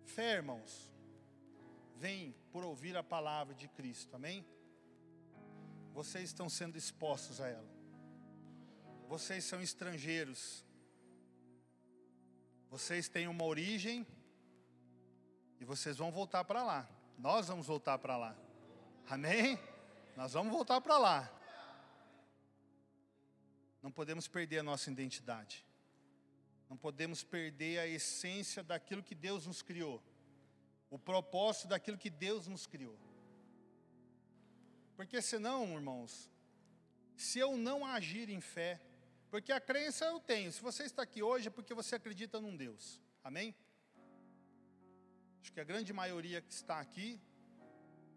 Fé, 0.04 0.34
irmãos, 0.34 0.88
vem 1.96 2.32
por 2.52 2.62
ouvir 2.62 2.96
a 2.96 3.02
palavra 3.02 3.56
de 3.56 3.66
Cristo, 3.66 4.14
amém? 4.14 4.46
Vocês 5.92 6.26
estão 6.26 6.48
sendo 6.48 6.78
expostos 6.78 7.40
a 7.40 7.48
ela, 7.48 7.68
vocês 9.08 9.42
são 9.42 9.60
estrangeiros 9.60 10.67
vocês 12.70 13.08
têm 13.08 13.28
uma 13.28 13.44
origem 13.44 14.06
e 15.60 15.64
vocês 15.64 15.96
vão 15.96 16.10
voltar 16.10 16.44
para 16.44 16.62
lá. 16.62 16.88
Nós 17.18 17.48
vamos 17.48 17.66
voltar 17.66 17.98
para 17.98 18.16
lá. 18.16 18.36
Amém? 19.08 19.58
Nós 20.16 20.32
vamos 20.32 20.52
voltar 20.52 20.80
para 20.80 20.98
lá. 20.98 21.32
Não 23.82 23.90
podemos 23.90 24.28
perder 24.28 24.58
a 24.58 24.62
nossa 24.62 24.90
identidade. 24.90 25.64
Não 26.68 26.76
podemos 26.76 27.24
perder 27.24 27.78
a 27.78 27.86
essência 27.86 28.62
daquilo 28.62 29.02
que 29.02 29.14
Deus 29.14 29.46
nos 29.46 29.62
criou. 29.62 30.02
O 30.90 30.98
propósito 30.98 31.68
daquilo 31.68 31.96
que 31.96 32.10
Deus 32.10 32.46
nos 32.46 32.66
criou. 32.66 32.98
Porque 34.96 35.22
senão, 35.22 35.74
irmãos, 35.74 36.30
se 37.16 37.38
eu 37.38 37.56
não 37.56 37.86
agir 37.86 38.28
em 38.28 38.40
fé, 38.40 38.80
porque 39.30 39.52
a 39.52 39.60
crença 39.60 40.06
eu 40.06 40.20
tenho. 40.20 40.50
Se 40.50 40.60
você 40.60 40.84
está 40.84 41.02
aqui 41.02 41.22
hoje 41.22 41.48
é 41.48 41.50
porque 41.50 41.74
você 41.74 41.94
acredita 41.96 42.40
num 42.40 42.56
Deus. 42.56 43.00
Amém? 43.22 43.54
Acho 45.40 45.52
que 45.52 45.60
a 45.60 45.64
grande 45.64 45.92
maioria 45.92 46.40
que 46.40 46.52
está 46.52 46.80
aqui 46.80 47.20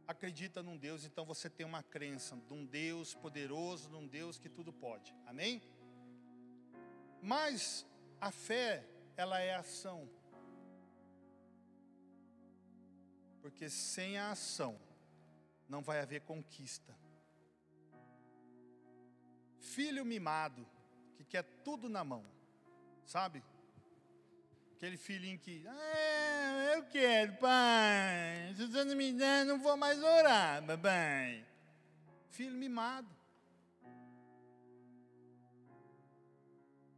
acredita 0.08 0.62
num 0.62 0.78
Deus, 0.78 1.06
então 1.06 1.26
você 1.26 1.50
tem 1.50 1.66
uma 1.66 1.84
crença 1.84 2.36
de 2.36 2.54
um 2.54 2.66
Deus 2.66 3.14
poderoso, 3.14 3.90
de 3.90 3.96
um 3.96 4.08
Deus 4.08 4.38
que 4.38 4.50
tudo 4.50 4.74
pode. 4.74 5.16
Amém? 5.26 5.62
Mas 7.22 7.86
a 8.20 8.32
fé, 8.32 8.86
ela 9.16 9.40
é 9.40 9.56
ação. 9.56 10.10
Porque 13.42 13.70
sem 13.70 14.18
a 14.18 14.32
ação 14.32 14.80
não 15.68 15.82
vai 15.82 16.00
haver 16.00 16.22
conquista. 16.22 16.96
Filho 19.60 20.04
mimado, 20.04 20.68
que 21.22 21.30
quer 21.30 21.44
tudo 21.64 21.88
na 21.88 22.04
mão, 22.04 22.26
sabe? 23.06 23.44
Aquele 24.76 24.98
filhinho 24.98 25.38
que, 25.38 25.64
ah, 25.68 26.74
eu 26.76 26.84
quero, 26.86 27.38
pai. 27.38 28.54
Se 28.56 28.66
você 28.66 28.84
não 28.84 28.96
me 28.96 29.14
der, 29.14 29.46
não 29.46 29.60
vou 29.60 29.78
mais 29.78 30.02
orar, 30.02 30.66
papai. 30.66 31.46
Filho 32.30 32.56
mimado. 32.56 33.08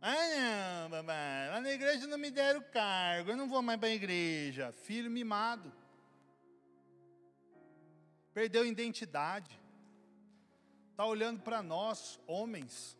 Ah, 0.02 0.84
não, 0.84 0.92
papai. 0.92 1.50
Lá 1.50 1.62
na 1.62 1.72
igreja 1.72 2.08
não 2.08 2.18
me 2.18 2.32
deram 2.32 2.62
cargo, 2.72 3.32
eu 3.32 3.38
não 3.38 3.50
vou 3.50 3.62
mais 3.62 3.80
para 3.80 3.90
a 3.90 3.94
igreja. 3.94 4.72
Filho 4.72 5.12
mimado. 5.12 5.72
Perdeu 8.34 8.66
identidade. 8.66 9.60
Está 10.92 11.06
olhando 11.06 11.42
para 11.42 11.62
nós, 11.62 12.20
homens 12.26 12.98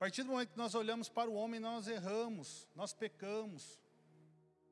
partir 0.00 0.22
do 0.22 0.30
momento 0.30 0.52
que 0.52 0.56
nós 0.56 0.74
olhamos 0.74 1.10
para 1.10 1.28
o 1.28 1.34
homem, 1.34 1.60
nós 1.60 1.86
erramos, 1.86 2.66
nós 2.74 2.94
pecamos, 2.94 3.78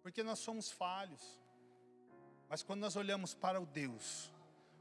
porque 0.03 0.23
nós 0.23 0.39
somos 0.39 0.73
falhos. 0.73 1.39
Mas 2.49 2.63
quando 2.63 2.81
nós 2.81 2.97
olhamos 2.97 3.35
para 3.35 3.61
o 3.61 3.67
Deus, 3.67 4.33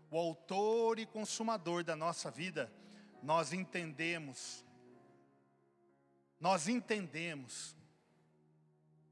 o 0.09 0.17
autor 0.17 0.99
e 0.99 1.05
consumador 1.05 1.83
da 1.83 1.97
nossa 1.97 2.31
vida, 2.31 2.71
nós 3.21 3.51
entendemos, 3.51 4.63
nós 6.39 6.69
entendemos 6.69 7.75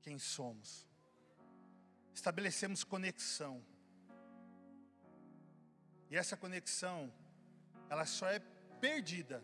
quem 0.04 0.18
somos, 0.18 0.88
estabelecemos 2.14 2.86
conexão, 2.86 3.62
e 6.10 6.16
essa 6.16 6.38
conexão, 6.38 7.12
ela 7.90 8.06
só 8.06 8.26
é 8.28 8.40
perdida 8.80 9.44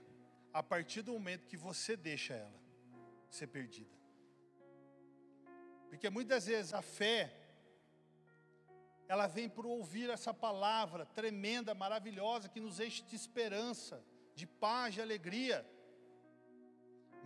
a 0.54 0.62
partir 0.62 1.02
do 1.02 1.14
momento 1.14 1.48
que 1.48 1.58
você 1.58 1.96
deixa 1.96 2.34
ela 2.34 2.62
ser 3.30 3.48
perdida. 3.48 4.02
Porque 5.90 6.10
muitas 6.10 6.46
vezes 6.46 6.74
a 6.74 6.82
fé, 6.82 7.34
ela 9.08 9.28
vem 9.28 9.50
por 9.50 9.66
ouvir 9.66 10.10
essa 10.10 10.34
palavra 10.34 11.06
tremenda, 11.06 11.74
maravilhosa, 11.74 12.50
que 12.50 12.60
nos 12.60 12.80
enche 12.80 13.02
de 13.04 13.16
esperança, 13.16 14.04
de 14.36 14.48
paz, 14.48 14.94
de 14.94 15.02
alegria. 15.02 15.66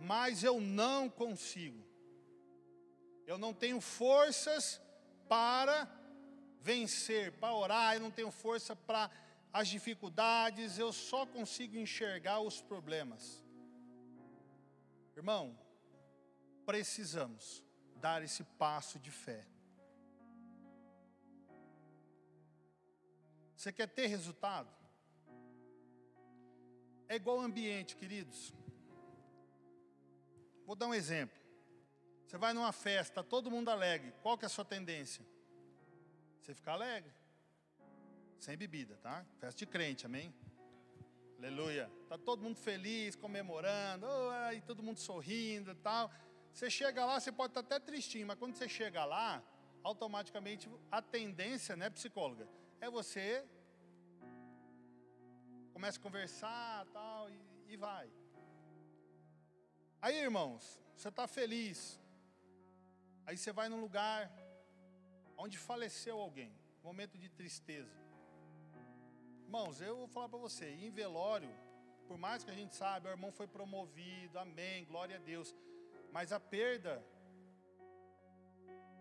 Mas 0.00 0.42
eu 0.42 0.60
não 0.60 1.08
consigo, 1.08 1.84
eu 3.26 3.38
não 3.38 3.54
tenho 3.54 3.80
forças 3.80 4.80
para 5.28 5.88
vencer, 6.60 7.32
para 7.32 7.54
orar, 7.54 7.94
eu 7.94 8.00
não 8.00 8.10
tenho 8.10 8.30
força 8.30 8.74
para 8.74 9.10
as 9.52 9.68
dificuldades, 9.68 10.78
eu 10.78 10.92
só 10.92 11.24
consigo 11.26 11.76
enxergar 11.76 12.40
os 12.40 12.60
problemas. 12.60 13.42
Irmão, 15.16 15.58
precisamos 16.64 17.64
dar 17.96 18.22
esse 18.22 18.44
passo 18.44 18.98
de 18.98 19.10
fé. 19.10 19.46
Você 23.56 23.72
quer 23.72 23.88
ter 23.88 24.06
resultado? 24.06 24.68
É 27.08 27.16
igual 27.16 27.40
ambiente, 27.40 27.96
queridos. 27.96 28.52
Vou 30.66 30.76
dar 30.76 30.88
um 30.88 30.94
exemplo. 30.94 31.38
Você 32.26 32.36
vai 32.36 32.52
numa 32.52 32.72
festa, 32.72 33.22
todo 33.22 33.50
mundo 33.50 33.70
alegre. 33.70 34.12
Qual 34.20 34.36
que 34.36 34.44
é 34.44 34.46
a 34.46 34.50
sua 34.50 34.64
tendência? 34.64 35.24
Você 36.40 36.52
ficar 36.54 36.72
alegre. 36.72 37.12
Sem 38.38 38.56
bebida, 38.56 38.96
tá? 38.98 39.24
Festa 39.40 39.58
de 39.58 39.66
crente, 39.66 40.06
amém? 40.06 40.34
Aleluia. 41.38 41.90
Tá 42.08 42.16
todo 42.16 42.42
mundo 42.42 42.56
feliz, 42.56 43.14
comemorando, 43.14 44.06
oh, 44.06 44.52
e 44.52 44.60
todo 44.60 44.82
mundo 44.82 44.98
sorrindo 44.98 45.72
e 45.72 45.74
tal. 45.74 46.10
Você 46.52 46.70
chega 46.70 47.04
lá, 47.04 47.20
você 47.20 47.30
pode 47.30 47.50
estar 47.50 47.60
até 47.60 47.78
tristinho, 47.78 48.26
mas 48.26 48.38
quando 48.38 48.54
você 48.54 48.68
chega 48.68 49.04
lá, 49.04 49.42
automaticamente 49.82 50.70
a 50.90 51.02
tendência, 51.02 51.76
né, 51.76 51.90
psicóloga, 51.90 52.48
é 52.80 52.88
você 52.88 53.44
começa 55.72 55.98
a 55.98 56.02
conversar 56.02 56.86
tal 56.86 57.30
e, 57.30 57.38
e 57.68 57.76
vai. 57.76 58.10
Aí, 60.00 60.16
irmãos, 60.16 60.80
você 60.96 61.08
está 61.08 61.26
feliz. 61.26 62.00
Aí 63.26 63.36
você 63.36 63.52
vai 63.52 63.68
num 63.68 63.80
lugar 63.80 64.32
onde 65.36 65.58
faleceu 65.58 66.18
alguém, 66.18 66.52
momento 66.82 67.18
de 67.18 67.28
tristeza. 67.28 68.05
Irmãos, 69.46 69.80
eu 69.80 69.96
vou 69.96 70.08
falar 70.08 70.28
para 70.28 70.40
você, 70.40 70.68
em 70.84 70.90
velório, 70.90 71.48
por 72.08 72.18
mais 72.18 72.42
que 72.42 72.50
a 72.50 72.54
gente 72.54 72.74
saiba, 72.74 73.08
o 73.08 73.12
irmão 73.12 73.30
foi 73.30 73.46
promovido, 73.46 74.40
amém, 74.40 74.84
glória 74.84 75.14
a 75.18 75.20
Deus, 75.20 75.54
mas 76.10 76.32
a 76.32 76.40
perda, 76.40 76.94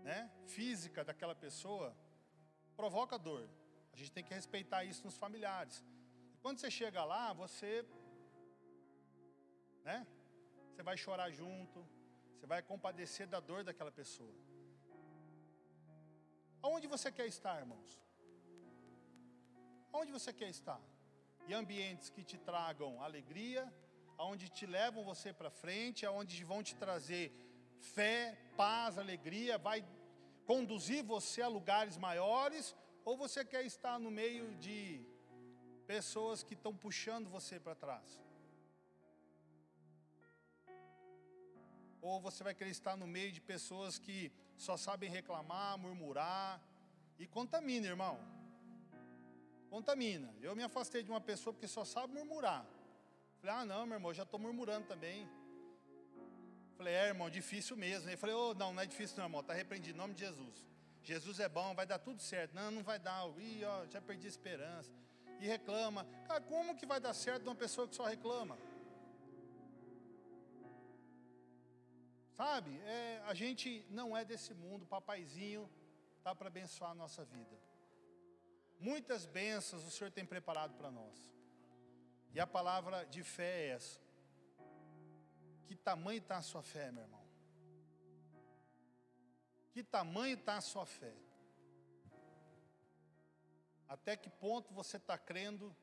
né, 0.04 0.32
física 0.46 1.04
daquela 1.04 1.34
pessoa 1.34 1.98
provoca 2.78 3.18
dor. 3.18 3.50
A 3.92 3.98
gente 3.98 4.12
tem 4.12 4.24
que 4.24 4.36
respeitar 4.36 4.84
isso 4.84 5.04
nos 5.04 5.18
familiares. 5.18 5.84
E 6.36 6.38
quando 6.38 6.60
você 6.60 6.70
chega 6.70 7.04
lá, 7.04 7.34
você, 7.34 7.84
né, 9.84 10.06
você 10.70 10.84
vai 10.84 10.96
chorar 10.96 11.32
junto, 11.32 11.84
você 12.36 12.46
vai 12.46 12.62
compadecer 12.62 13.26
da 13.26 13.40
dor 13.40 13.64
daquela 13.64 13.92
pessoa. 13.92 14.36
Aonde 16.62 16.86
você 16.86 17.12
quer 17.12 17.26
estar, 17.26 17.60
irmãos? 17.60 18.05
Onde 20.00 20.12
você 20.12 20.32
quer 20.40 20.50
estar? 20.50 20.82
E 21.48 21.54
ambientes 21.54 22.10
que 22.10 22.24
te 22.30 22.38
tragam 22.38 23.02
alegria, 23.02 23.62
aonde 24.18 24.50
te 24.50 24.66
levam 24.66 25.06
você 25.12 25.32
para 25.32 25.50
frente, 25.50 26.06
aonde 26.06 26.44
vão 26.44 26.62
te 26.62 26.76
trazer 26.76 27.26
fé, 27.80 28.38
paz, 28.58 28.98
alegria, 28.98 29.58
vai 29.58 29.80
conduzir 30.46 31.02
você 31.14 31.42
a 31.42 31.48
lugares 31.48 31.98
maiores, 31.98 32.76
ou 33.06 33.16
você 33.16 33.46
quer 33.46 33.64
estar 33.66 33.98
no 33.98 34.12
meio 34.12 34.54
de 34.56 34.80
pessoas 35.88 36.44
que 36.44 36.56
estão 36.56 36.76
puxando 36.76 37.30
você 37.30 37.58
para 37.58 37.74
trás? 37.74 38.22
Ou 42.02 42.20
você 42.20 42.44
vai 42.44 42.54
querer 42.54 42.72
estar 42.72 42.98
no 42.98 43.08
meio 43.08 43.32
de 43.32 43.40
pessoas 43.40 43.98
que 43.98 44.32
só 44.58 44.76
sabem 44.76 45.10
reclamar, 45.10 45.78
murmurar 45.78 46.62
e 47.18 47.26
contamina, 47.26 47.88
irmão 47.88 48.35
contamina. 49.70 50.34
Eu 50.42 50.56
me 50.56 50.64
afastei 50.64 51.04
de 51.04 51.10
uma 51.10 51.22
pessoa 51.22 51.54
porque 51.54 51.68
só 51.68 51.84
sabe 51.86 52.14
murmurar. 52.14 52.66
Falei, 53.40 53.56
ah, 53.56 53.66
não, 53.66 53.86
meu 53.86 53.98
irmão, 53.98 54.14
já 54.14 54.24
estou 54.24 54.40
murmurando 54.40 54.88
também. 54.88 55.30
Falei, 56.78 56.94
é, 56.94 57.08
irmão, 57.08 57.30
difícil 57.30 57.76
mesmo. 57.78 58.10
Ele 58.10 58.18
falou, 58.18 58.52
oh, 58.52 58.54
não, 58.54 58.74
não 58.74 58.82
é 58.82 58.86
difícil, 58.86 59.18
não, 59.18 59.26
irmão, 59.26 59.42
está 59.42 59.54
repreendido 59.54 59.96
em 59.96 60.02
nome 60.02 60.14
de 60.14 60.22
Jesus. 60.22 60.66
Jesus 61.04 61.40
é 61.40 61.48
bom, 61.48 61.76
vai 61.76 61.86
dar 61.86 62.00
tudo 62.00 62.22
certo. 62.22 62.54
Não, 62.54 62.72
não 62.72 62.84
vai 62.84 62.98
dar. 62.98 63.28
Ih, 63.38 63.64
ó, 63.64 63.86
já 63.88 64.02
perdi 64.02 64.26
a 64.26 64.30
esperança. 64.30 64.92
E 65.40 65.46
reclama. 65.46 66.06
Cara, 66.28 66.42
como 66.42 66.76
que 66.76 66.86
vai 66.86 67.00
dar 67.00 67.14
certo 67.14 67.44
uma 67.48 67.56
pessoa 67.56 67.88
que 67.88 67.96
só 67.96 68.06
reclama? 68.06 68.58
Sabe, 72.34 72.78
é, 72.82 73.22
a 73.26 73.34
gente 73.34 73.86
não 73.90 74.16
é 74.16 74.26
desse 74.26 74.54
mundo, 74.54 74.86
papaizinho 74.86 75.70
tá 76.22 76.36
para 76.36 76.48
abençoar 76.48 76.92
a 76.92 76.96
nossa 76.96 77.24
vida. 77.24 77.56
Muitas 78.80 79.26
bênçãos 79.26 79.84
o 79.84 79.92
Senhor 79.92 80.12
tem 80.12 80.26
preparado 80.26 80.76
para 80.76 80.92
nós. 80.92 81.34
E 82.34 82.40
a 82.40 82.46
palavra 82.48 83.06
de 83.06 83.24
fé 83.24 83.62
é 83.62 83.68
essa. 83.70 84.00
Que 85.66 85.76
tamanho 85.76 86.20
está 86.20 86.38
a 86.38 86.42
sua 86.42 86.62
fé, 86.62 86.92
meu 86.92 87.04
irmão? 87.04 87.26
Que 89.72 89.84
tamanho 89.84 90.38
está 90.38 90.58
a 90.58 90.62
sua 90.62 90.86
fé? 90.86 91.14
Até 93.88 94.16
que 94.16 94.30
ponto 94.30 94.74
você 94.74 94.98
está 94.98 95.18
crendo 95.18 95.76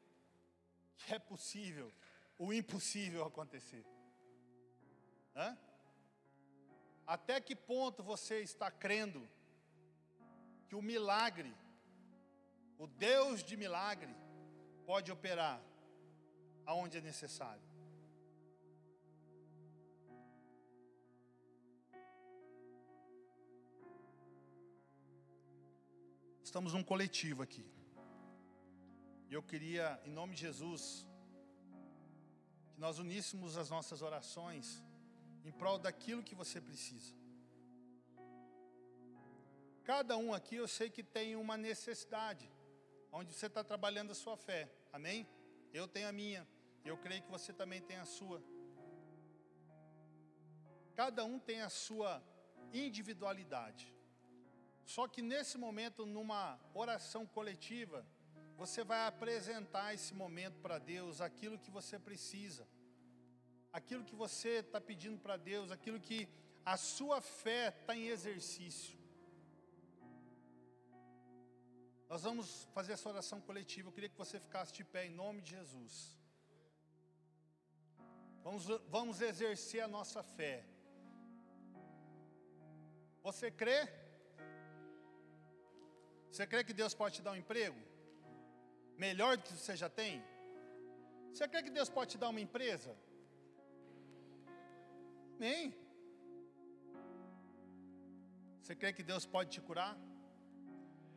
que 0.97 1.15
é 1.15 1.19
possível 1.19 1.93
o 2.39 2.53
impossível 2.53 3.25
acontecer? 3.25 3.85
Hã? 5.35 5.57
Até 7.07 7.41
que 7.41 7.55
ponto 7.55 8.03
você 8.03 8.41
está 8.41 8.71
crendo 8.71 9.29
que 10.69 10.75
o 10.75 10.83
milagre 10.83 11.55
o 12.85 12.87
Deus 12.87 13.45
de 13.49 13.57
milagre 13.65 14.15
pode 14.91 15.11
operar 15.17 15.59
aonde 16.67 16.99
é 16.99 17.01
necessário. 17.01 17.73
estamos 26.53 26.75
num 26.75 26.85
coletivo 26.85 27.43
aqui. 27.43 27.65
E 29.31 29.33
eu 29.33 29.43
queria, 29.51 29.87
em 30.05 30.13
nome 30.19 30.35
de 30.35 30.43
Jesus, 30.43 30.83
que 32.75 32.81
nós 32.85 32.99
uníssemos 32.99 33.57
as 33.63 33.71
nossas 33.75 34.03
orações 34.03 34.67
em 35.47 35.53
prol 35.61 35.79
daquilo 35.79 36.23
que 36.23 36.35
você 36.35 36.61
precisa. 36.61 37.15
Cada 39.83 40.15
um 40.19 40.35
aqui 40.35 40.57
eu 40.57 40.69
sei 40.69 40.91
que 40.91 41.03
tem 41.03 41.37
uma 41.37 41.57
necessidade, 41.57 42.52
onde 43.13 43.33
você 43.33 43.47
está 43.47 43.63
trabalhando 43.63 44.13
a 44.13 44.15
sua 44.15 44.37
fé, 44.37 44.73
amém? 44.93 45.29
Eu 45.73 45.87
tenho 45.87 46.09
a 46.09 46.13
minha, 46.13 46.49
eu 46.85 46.97
creio 46.97 47.23
que 47.23 47.31
você 47.31 47.53
também 47.53 47.81
tem 47.81 47.99
a 47.99 48.07
sua. 48.07 48.43
Cada 50.95 51.25
um 51.25 51.39
tem 51.39 51.61
a 51.61 51.69
sua 51.69 52.23
individualidade. 52.73 53.95
Só 54.85 55.07
que 55.07 55.23
nesse 55.23 55.57
momento, 55.59 56.05
numa 56.05 56.59
oração 56.75 57.27
coletiva, 57.27 58.05
você 58.57 58.83
vai 58.83 59.07
apresentar 59.07 59.95
esse 59.95 60.15
momento 60.15 60.59
para 60.61 60.79
Deus, 60.79 61.21
aquilo 61.21 61.59
que 61.59 61.71
você 61.71 61.99
precisa, 61.99 62.67
aquilo 63.73 64.05
que 64.05 64.15
você 64.15 64.59
está 64.61 64.81
pedindo 64.81 65.19
para 65.19 65.37
Deus, 65.37 65.71
aquilo 65.71 66.01
que 66.01 66.29
a 66.65 66.77
sua 66.77 67.21
fé 67.21 67.69
está 67.69 67.97
em 67.97 68.09
exercício. 68.09 69.02
Nós 72.13 72.25
vamos 72.29 72.49
fazer 72.75 72.93
essa 72.93 73.09
oração 73.13 73.39
coletiva. 73.49 73.89
Eu 73.89 73.93
queria 73.97 74.11
que 74.13 74.23
você 74.23 74.39
ficasse 74.47 74.73
de 74.79 74.85
pé 74.95 75.03
em 75.07 75.15
nome 75.21 75.41
de 75.45 75.53
Jesus. 75.57 75.95
Vamos, 78.47 78.67
vamos 78.97 79.23
exercer 79.29 79.81
a 79.85 79.89
nossa 79.95 80.23
fé. 80.23 80.57
Você 83.23 83.51
crê? 83.63 83.79
Você 86.31 86.47
crê 86.53 86.63
que 86.69 86.75
Deus 86.83 86.95
pode 87.01 87.15
te 87.17 87.23
dar 87.23 87.33
um 87.33 87.43
emprego? 87.45 87.81
Melhor 89.07 89.33
do 89.39 89.45
que 89.45 89.55
você 89.55 89.75
já 89.85 89.89
tem? 90.03 90.23
Você 91.33 91.49
crê 91.49 91.63
que 91.63 91.77
Deus 91.81 91.89
pode 91.97 92.11
te 92.11 92.19
dar 92.19 92.29
uma 92.29 92.45
empresa? 92.47 92.95
Amém. 95.37 95.75
Você 98.61 98.77
crê 98.77 98.93
que 98.93 99.11
Deus 99.15 99.25
pode 99.25 99.51
te 99.57 99.63
curar? 99.63 99.95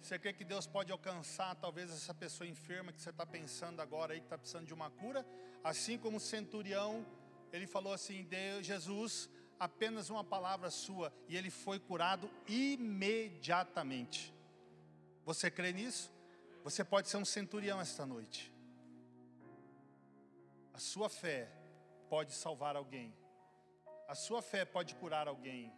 Você 0.01 0.19
crê 0.19 0.33
que 0.33 0.43
Deus 0.43 0.67
pode 0.67 0.91
alcançar 0.91 1.55
talvez 1.55 1.91
essa 1.91 2.13
pessoa 2.13 2.47
enferma 2.47 2.91
que 2.91 3.01
você 3.01 3.09
está 3.09 3.25
pensando 3.25 3.81
agora 3.81 4.13
aí, 4.13 4.19
que 4.19 4.25
está 4.25 4.37
precisando 4.37 4.67
de 4.67 4.73
uma 4.73 4.89
cura? 4.91 5.25
Assim 5.63 5.97
como 5.97 6.17
o 6.17 6.19
centurião, 6.19 7.05
ele 7.51 7.65
falou 7.65 7.91
assim: 7.91 8.23
Deus, 8.23 8.65
Jesus, 8.65 9.29
apenas 9.59 10.09
uma 10.09 10.23
palavra 10.23 10.69
sua, 10.69 11.13
e 11.27 11.35
ele 11.35 11.49
foi 11.49 11.79
curado 11.79 12.29
imediatamente. 12.47 14.33
Você 15.25 15.49
crê 15.49 15.73
nisso? 15.73 16.13
Você 16.63 16.83
pode 16.83 17.09
ser 17.09 17.17
um 17.17 17.25
centurião 17.25 17.79
esta 17.81 18.05
noite. 18.05 18.53
A 20.73 20.79
sua 20.79 21.09
fé 21.09 21.49
pode 22.09 22.33
salvar 22.33 22.75
alguém. 22.75 23.15
A 24.07 24.13
sua 24.13 24.41
fé 24.41 24.65
pode 24.65 24.93
curar 24.95 25.27
alguém. 25.27 25.73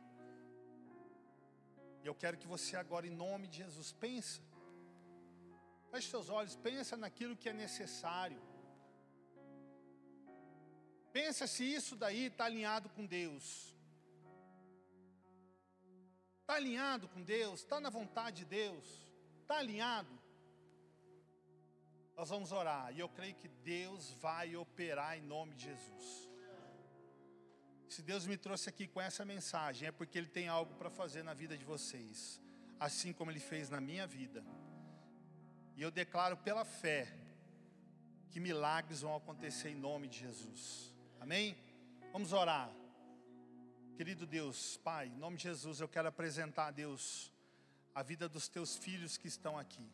Eu 2.07 2.15
quero 2.15 2.37
que 2.37 2.47
você 2.47 2.75
agora, 2.75 3.05
em 3.05 3.15
nome 3.25 3.47
de 3.47 3.57
Jesus, 3.63 3.91
pensa. 3.91 4.41
Feche 5.91 6.09
seus 6.09 6.29
olhos, 6.29 6.55
pensa 6.55 6.95
naquilo 6.95 7.35
que 7.35 7.49
é 7.49 7.53
necessário. 7.53 8.41
Pensa 11.11 11.47
se 11.47 11.63
isso 11.63 11.95
daí 11.95 12.25
está 12.27 12.45
alinhado 12.45 12.89
com 12.89 13.05
Deus. 13.05 13.75
Está 16.41 16.55
alinhado 16.55 17.07
com 17.09 17.21
Deus? 17.21 17.59
Está 17.61 17.79
na 17.79 17.89
vontade 17.89 18.37
de 18.37 18.45
Deus? 18.45 18.85
Está 19.41 19.57
alinhado? 19.57 20.09
Nós 22.15 22.29
vamos 22.29 22.51
orar 22.51 22.93
e 22.95 22.99
eu 22.99 23.09
creio 23.09 23.35
que 23.35 23.47
Deus 23.47 24.11
vai 24.13 24.55
operar 24.55 25.17
em 25.17 25.21
nome 25.21 25.55
de 25.55 25.65
Jesus. 25.65 26.26
Se 27.88 28.01
Deus 28.01 28.25
me 28.25 28.38
trouxe 28.38 28.69
aqui 28.69 28.85
com 28.88 28.99
essa 28.99 29.23
mensagem, 29.23 29.88
é 29.88 29.91
porque 29.91 30.17
Ele 30.17 30.27
tem 30.27 30.47
algo 30.47 30.73
para 30.75 30.89
fazer 30.89 31.23
na 31.23 31.33
vida 31.33 31.57
de 31.57 31.63
vocês, 31.63 32.41
assim 32.79 33.13
como 33.13 33.31
Ele 33.31 33.39
fez 33.39 33.69
na 33.69 33.79
minha 33.79 34.05
vida. 34.05 34.43
E 35.75 35.81
eu 35.81 35.91
declaro 35.91 36.35
pela 36.38 36.65
fé 36.65 37.13
que 38.29 38.39
milagres 38.39 39.01
vão 39.01 39.15
acontecer 39.15 39.69
em 39.69 39.75
nome 39.75 40.07
de 40.07 40.19
Jesus. 40.19 40.93
Amém? 41.19 41.57
Vamos 42.11 42.33
orar. 42.33 42.69
Querido 43.95 44.27
Deus, 44.27 44.77
Pai, 44.77 45.07
em 45.07 45.17
nome 45.17 45.38
de 45.38 45.43
Jesus, 45.43 45.79
eu 45.79 45.88
quero 45.88 46.07
apresentar 46.07 46.67
a 46.67 46.71
Deus 46.71 47.31
a 47.95 48.03
vida 48.03 48.27
dos 48.29 48.47
teus 48.47 48.75
filhos 48.75 49.17
que 49.17 49.27
estão 49.27 49.57
aqui. 49.57 49.89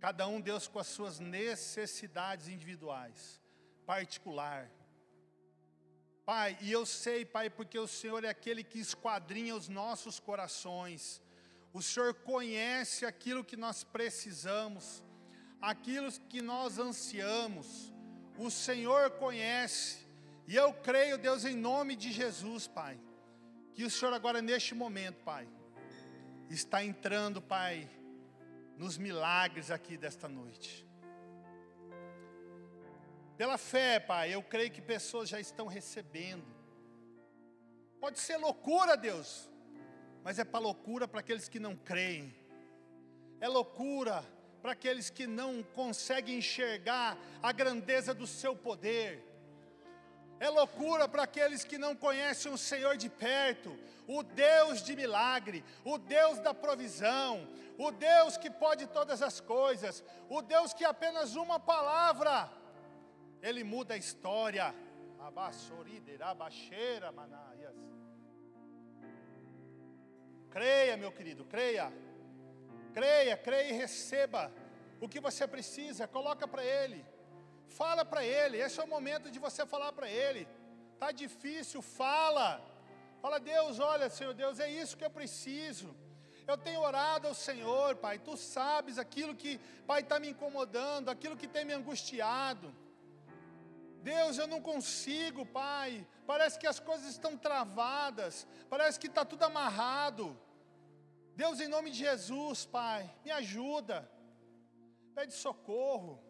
Cada 0.00 0.26
um, 0.26 0.40
Deus, 0.40 0.66
com 0.66 0.78
as 0.78 0.86
suas 0.86 1.20
necessidades 1.20 2.48
individuais, 2.48 3.40
particular. 3.86 4.70
Pai, 6.24 6.56
e 6.60 6.70
eu 6.70 6.84
sei, 6.86 7.24
Pai, 7.24 7.50
porque 7.50 7.78
o 7.78 7.86
Senhor 7.86 8.24
é 8.24 8.28
aquele 8.28 8.62
que 8.62 8.78
esquadrinha 8.78 9.54
os 9.54 9.68
nossos 9.68 10.20
corações. 10.20 11.20
O 11.72 11.82
Senhor 11.82 12.14
conhece 12.14 13.06
aquilo 13.06 13.44
que 13.44 13.56
nós 13.56 13.84
precisamos, 13.84 15.02
aquilo 15.60 16.10
que 16.28 16.42
nós 16.42 16.78
ansiamos. 16.78 17.92
O 18.38 18.50
Senhor 18.50 19.10
conhece. 19.12 20.06
E 20.46 20.56
eu 20.56 20.72
creio, 20.72 21.16
Deus, 21.16 21.44
em 21.44 21.56
nome 21.56 21.94
de 21.94 22.10
Jesus, 22.10 22.66
Pai, 22.66 22.98
que 23.74 23.84
o 23.84 23.90
Senhor 23.90 24.12
agora 24.12 24.42
neste 24.42 24.74
momento, 24.74 25.22
Pai, 25.22 25.48
está 26.48 26.84
entrando, 26.84 27.40
Pai, 27.40 27.88
nos 28.76 28.98
milagres 28.98 29.70
aqui 29.70 29.96
desta 29.96 30.28
noite. 30.28 30.89
Pela 33.40 33.56
fé, 33.56 33.98
Pai, 33.98 34.34
eu 34.34 34.42
creio 34.42 34.70
que 34.70 34.82
pessoas 34.82 35.26
já 35.26 35.40
estão 35.40 35.66
recebendo. 35.66 36.44
Pode 37.98 38.20
ser 38.20 38.36
loucura, 38.36 38.98
Deus, 38.98 39.48
mas 40.22 40.38
é 40.38 40.44
para 40.44 40.60
loucura 40.60 41.08
para 41.08 41.20
aqueles 41.20 41.48
que 41.48 41.58
não 41.58 41.74
creem. 41.74 42.36
É 43.40 43.48
loucura 43.48 44.22
para 44.60 44.72
aqueles 44.72 45.08
que 45.08 45.26
não 45.26 45.62
conseguem 45.62 46.36
enxergar 46.36 47.16
a 47.42 47.50
grandeza 47.50 48.12
do 48.12 48.26
seu 48.26 48.54
poder 48.54 49.24
é 50.40 50.48
loucura 50.48 51.06
para 51.06 51.24
aqueles 51.24 51.64
que 51.64 51.76
não 51.76 51.94
conhecem 51.94 52.50
o 52.50 52.56
Senhor 52.56 52.96
de 52.96 53.10
perto, 53.10 53.78
o 54.08 54.22
Deus 54.22 54.82
de 54.82 54.96
milagre, 54.96 55.62
o 55.84 55.98
Deus 55.98 56.38
da 56.38 56.54
provisão, 56.54 57.46
o 57.76 57.90
Deus 57.90 58.38
que 58.38 58.50
pode 58.50 58.86
todas 58.86 59.20
as 59.20 59.38
coisas, 59.38 60.02
o 60.30 60.40
Deus 60.40 60.72
que 60.72 60.82
apenas 60.82 61.36
uma 61.36 61.60
palavra, 61.60 62.50
Ele 63.42 63.62
muda 63.64 63.94
a 63.94 63.96
história. 63.96 64.74
Creia, 70.50 70.96
meu 70.96 71.12
querido, 71.12 71.44
creia. 71.44 71.92
Creia, 72.92 73.36
creia 73.36 73.70
e 73.70 73.72
receba 73.72 74.52
o 75.00 75.08
que 75.08 75.20
você 75.20 75.46
precisa, 75.46 76.08
coloca 76.08 76.46
para 76.46 76.64
Ele. 76.64 77.04
Fala 77.68 78.04
para 78.04 78.24
Ele, 78.24 78.58
esse 78.58 78.80
é 78.80 78.84
o 78.84 78.88
momento 78.88 79.30
de 79.30 79.38
você 79.38 79.64
falar 79.64 79.92
para 79.92 80.10
Ele. 80.10 80.46
Está 80.94 81.12
difícil, 81.12 81.80
fala. 81.80 82.60
Fala, 83.22 83.38
Deus, 83.38 83.78
olha, 83.78 84.10
Senhor 84.10 84.34
Deus, 84.34 84.58
é 84.58 84.68
isso 84.70 84.96
que 84.96 85.04
eu 85.04 85.10
preciso. 85.10 85.94
Eu 86.46 86.58
tenho 86.58 86.80
orado 86.80 87.28
ao 87.28 87.34
Senhor, 87.34 87.96
Pai. 87.96 88.18
Tu 88.18 88.36
sabes 88.36 88.98
aquilo 88.98 89.36
que, 89.36 89.58
Pai, 89.86 90.00
está 90.00 90.18
me 90.18 90.28
incomodando, 90.28 91.08
aquilo 91.08 91.36
que 91.36 91.46
tem 91.46 91.64
me 91.64 91.72
angustiado. 91.72 92.74
Deus, 94.02 94.38
eu 94.38 94.46
não 94.46 94.60
consigo, 94.60 95.44
Pai. 95.44 96.06
Parece 96.26 96.58
que 96.58 96.66
as 96.66 96.80
coisas 96.80 97.08
estão 97.10 97.36
travadas. 97.36 98.46
Parece 98.68 98.98
que 98.98 99.06
está 99.06 99.24
tudo 99.24 99.44
amarrado. 99.44 100.38
Deus, 101.36 101.60
em 101.60 101.68
nome 101.68 101.90
de 101.90 101.98
Jesus, 101.98 102.64
Pai, 102.64 103.12
me 103.24 103.30
ajuda. 103.30 104.10
Pede 105.14 105.34
socorro 105.34 106.22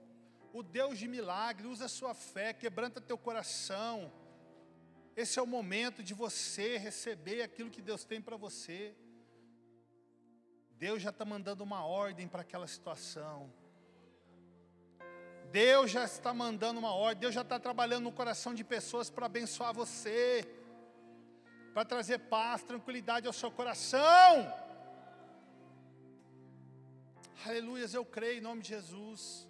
o 0.53 0.63
Deus 0.63 0.99
de 0.99 1.07
milagre, 1.07 1.67
usa 1.67 1.85
a 1.85 1.89
sua 1.89 2.15
fé, 2.15 2.53
quebranta 2.53 3.01
teu 3.01 3.17
coração. 3.17 4.13
Esse 5.17 5.39
é 5.39 5.43
o 5.43 5.47
momento 5.47 6.03
de 6.03 6.15
você 6.15 6.77
receber 6.77 7.43
aquilo 7.43 7.71
que 7.71 7.83
Deus 7.83 8.05
tem 8.05 8.21
para 8.21 8.37
você. 8.37 8.95
Deus 10.73 11.03
já 11.03 11.11
está 11.11 11.25
mandando 11.25 11.63
uma 11.63 11.85
ordem 11.85 12.27
para 12.27 12.43
aquela 12.43 12.67
situação. 12.67 13.53
Deus 15.51 15.91
já 15.91 16.05
está 16.05 16.33
mandando 16.33 16.79
uma 16.79 16.95
ordem, 16.95 17.21
Deus 17.21 17.35
já 17.35 17.43
está 17.43 17.59
trabalhando 17.59 18.05
no 18.05 18.13
coração 18.13 18.55
de 18.55 18.63
pessoas 18.63 19.11
para 19.11 19.27
abençoar 19.27 19.75
você, 19.75 20.49
para 21.75 21.85
trazer 21.85 22.19
paz, 22.19 22.63
tranquilidade 22.63 23.27
ao 23.27 23.33
seu 23.33 23.51
coração. 23.51 24.53
Aleluias, 27.45 27.95
eu 27.95 28.05
creio 28.05 28.39
em 28.39 28.43
nome 28.43 28.63
de 28.63 28.69
Jesus. 28.69 29.49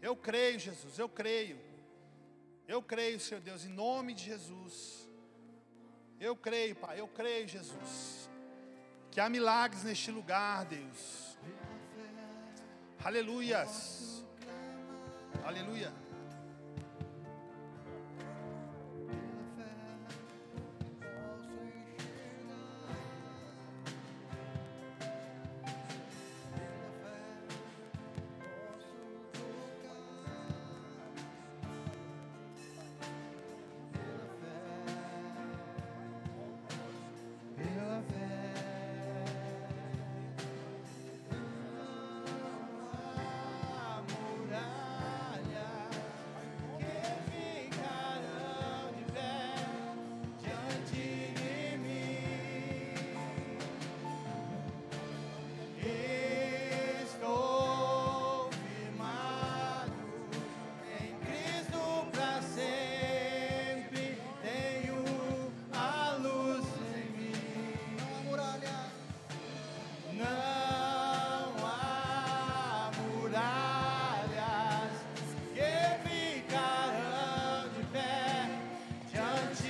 Eu 0.00 0.16
creio, 0.16 0.58
Jesus, 0.58 0.98
eu 0.98 1.08
creio. 1.08 1.60
Eu 2.66 2.82
creio, 2.82 3.20
Senhor 3.20 3.40
Deus, 3.40 3.64
em 3.64 3.68
nome 3.68 4.14
de 4.14 4.24
Jesus. 4.24 5.08
Eu 6.18 6.34
creio, 6.34 6.74
Pai, 6.74 6.98
eu 6.98 7.06
creio, 7.06 7.46
Jesus. 7.46 8.28
Que 9.10 9.20
há 9.20 9.28
milagres 9.28 9.84
neste 9.84 10.10
lugar, 10.10 10.64
Deus. 10.64 11.36
Aleluias. 13.04 14.24
Aleluia. 15.40 16.01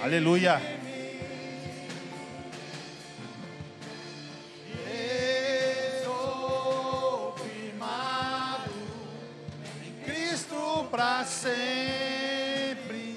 Aleluia. 0.02 0.60
Estou 5.96 7.36
firmado 7.38 8.72
em 9.86 9.92
Cristo 10.04 10.88
para 10.90 11.24
sempre. 11.24 13.16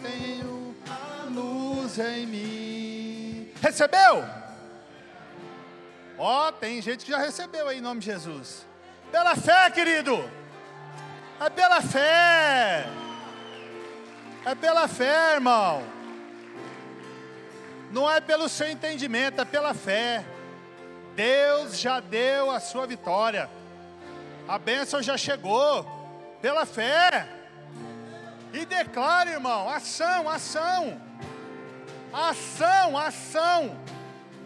Tenho 0.00 0.76
a 0.88 1.24
luz 1.28 1.98
em 1.98 2.26
mim. 2.28 3.52
Recebeu? 3.60 4.24
Ó, 6.16 6.46
oh, 6.46 6.52
tem 6.52 6.80
gente 6.80 7.04
que 7.04 7.10
já 7.10 7.18
recebeu 7.18 7.66
aí 7.66 7.78
em 7.78 7.80
nome 7.80 7.98
de 7.98 8.06
Jesus. 8.06 8.64
Pela 9.10 9.34
fé, 9.34 9.68
querido. 9.70 10.30
É 11.40 11.50
pela 11.50 11.82
fé. 11.82 12.86
É 14.46 14.54
pela 14.54 14.86
fé, 14.86 15.34
irmão. 15.34 15.98
Não 18.00 18.10
é 18.10 18.18
pelo 18.18 18.48
seu 18.48 18.66
entendimento, 18.66 19.42
é 19.42 19.44
pela 19.44 19.74
fé. 19.74 20.24
Deus 21.14 21.78
já 21.78 22.00
deu 22.00 22.50
a 22.50 22.58
sua 22.58 22.86
vitória. 22.86 23.50
A 24.48 24.58
bênção 24.58 25.02
já 25.02 25.18
chegou. 25.18 25.84
Pela 26.40 26.64
fé. 26.64 27.28
E 28.54 28.64
declare, 28.64 29.32
irmão, 29.32 29.68
ação, 29.68 30.30
ação. 30.30 30.98
Ação, 32.10 32.96
ação. 32.96 33.76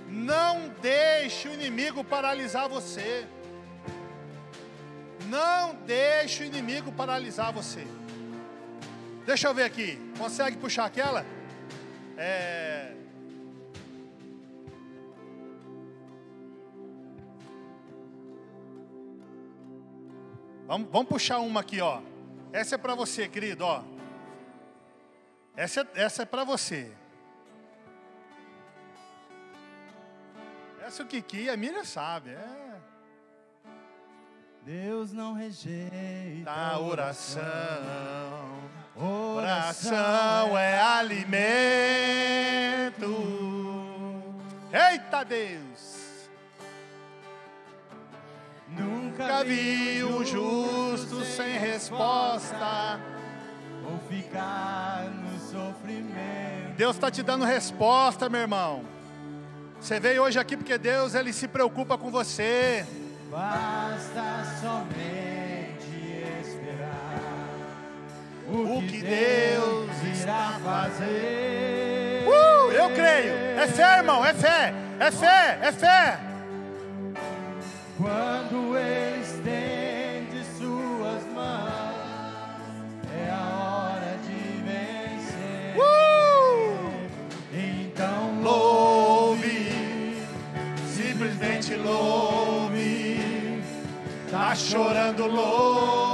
Não 0.08 0.68
deixe 0.82 1.46
o 1.46 1.54
inimigo 1.54 2.02
paralisar 2.02 2.68
você. 2.68 3.24
Não 5.26 5.76
deixe 5.86 6.42
o 6.42 6.46
inimigo 6.46 6.90
paralisar 6.90 7.52
você. 7.52 7.86
Deixa 9.24 9.46
eu 9.46 9.54
ver 9.54 9.62
aqui. 9.62 9.96
Consegue 10.18 10.56
puxar 10.56 10.86
aquela? 10.86 11.24
É. 12.18 13.03
Vamos, 20.66 20.88
vamos 20.90 21.08
puxar 21.08 21.40
uma 21.40 21.60
aqui, 21.60 21.80
ó. 21.80 22.00
Essa 22.52 22.76
é 22.76 22.78
para 22.78 22.94
você, 22.94 23.28
querido, 23.28 23.64
ó. 23.64 23.82
Essa, 25.56 25.86
essa 25.94 26.22
é 26.22 26.26
para 26.26 26.44
você. 26.44 26.90
Essa 30.80 31.02
o 31.02 31.06
Kiki, 31.06 31.48
a 31.48 31.56
Miriam 31.56 31.84
sabe, 31.84 32.30
é. 32.30 32.64
Deus 34.62 35.12
não 35.12 35.34
rejeita 35.34 36.50
a 36.50 36.78
oração. 36.78 37.44
Oração 38.96 40.56
é 40.56 40.80
alimento. 40.80 41.34
Eita 44.72 45.22
Deus! 45.24 46.03
Nunca 48.78 49.44
vi 49.44 50.02
um 50.04 50.24
justo 50.24 51.24
sem 51.24 51.58
resposta. 51.58 53.00
Ou 53.84 53.98
ficar 54.08 55.04
no 55.10 55.38
sofrimento. 55.38 56.74
Deus 56.76 56.96
está 56.96 57.10
te 57.10 57.22
dando 57.22 57.44
resposta, 57.44 58.28
meu 58.28 58.40
irmão. 58.40 58.84
Você 59.80 60.00
veio 60.00 60.22
hoje 60.22 60.38
aqui 60.38 60.56
porque 60.56 60.78
Deus 60.78 61.14
ele 61.14 61.32
se 61.32 61.46
preocupa 61.46 61.98
com 61.98 62.10
você. 62.10 62.86
Basta 63.30 64.44
somente 64.60 66.40
esperar 66.40 67.50
o, 68.48 68.78
o 68.78 68.80
que, 68.80 68.88
que 68.88 69.02
Deus, 69.02 69.90
Deus 70.02 70.22
irá 70.22 70.58
fazer. 70.64 72.24
Uh, 72.26 72.72
eu 72.72 72.90
creio. 72.94 73.34
É 73.58 73.66
fé, 73.68 73.98
irmão. 73.98 74.24
É 74.24 74.32
fé. 74.32 74.74
É 74.98 75.10
fé. 75.10 75.58
É 75.62 75.72
fé. 75.72 76.33
Quando 77.96 78.76
ele 78.76 79.22
estende 79.22 80.44
suas 80.58 81.22
mãos, 81.32 81.94
é 83.14 83.30
a 83.30 83.44
hora 83.56 84.18
de 84.26 84.62
vencer. 84.62 85.76
Uh! 85.78 87.06
Então 87.52 88.42
louve, 88.42 90.16
simplesmente 90.88 91.76
louve. 91.76 93.62
Tá 94.28 94.56
chorando, 94.56 95.28
louve. 95.28 96.13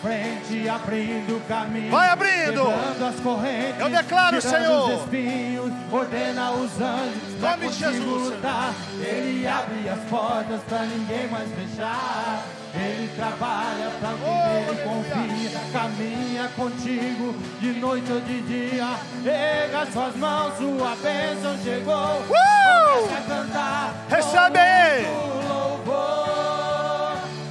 Frente, 0.00 0.68
abrindo 0.68 1.36
o 1.36 1.40
caminho. 1.42 1.90
Vai 1.90 2.08
abrindo. 2.08 2.62
as 2.68 3.20
correntes. 3.20 3.80
Eu 3.80 3.90
declaro, 3.90 4.40
Senhor. 4.40 4.90
Os 4.90 5.00
espinhos, 5.02 5.72
ordena 5.90 6.52
os 6.52 6.80
anjos 6.80 7.34
para 7.40 7.56
contigo 7.58 8.10
lutar. 8.10 8.74
Ele 9.00 9.46
abre 9.46 9.88
as 9.88 10.00
portas 10.08 10.60
para 10.68 10.82
ninguém 10.84 11.28
mais 11.28 11.48
fechar. 11.52 12.44
Ele 12.74 13.10
trabalha 13.16 13.90
para 13.98 14.14
quem 14.14 14.68
ele 14.68 14.82
confia, 14.82 15.60
caminha 15.72 16.48
contigo 16.54 17.34
de 17.60 17.72
noite 17.80 18.12
ou 18.12 18.20
de 18.20 18.40
dia. 18.42 18.86
Pega 19.24 19.86
suas 19.86 20.16
mãos, 20.16 20.56
sua 20.56 20.96
bênção 20.96 21.56
chegou. 21.62 21.94
Uh! 21.94 22.68
a 23.16 23.20
cantar. 23.26 23.94
Recebe 24.08 24.58
aí. 24.58 25.06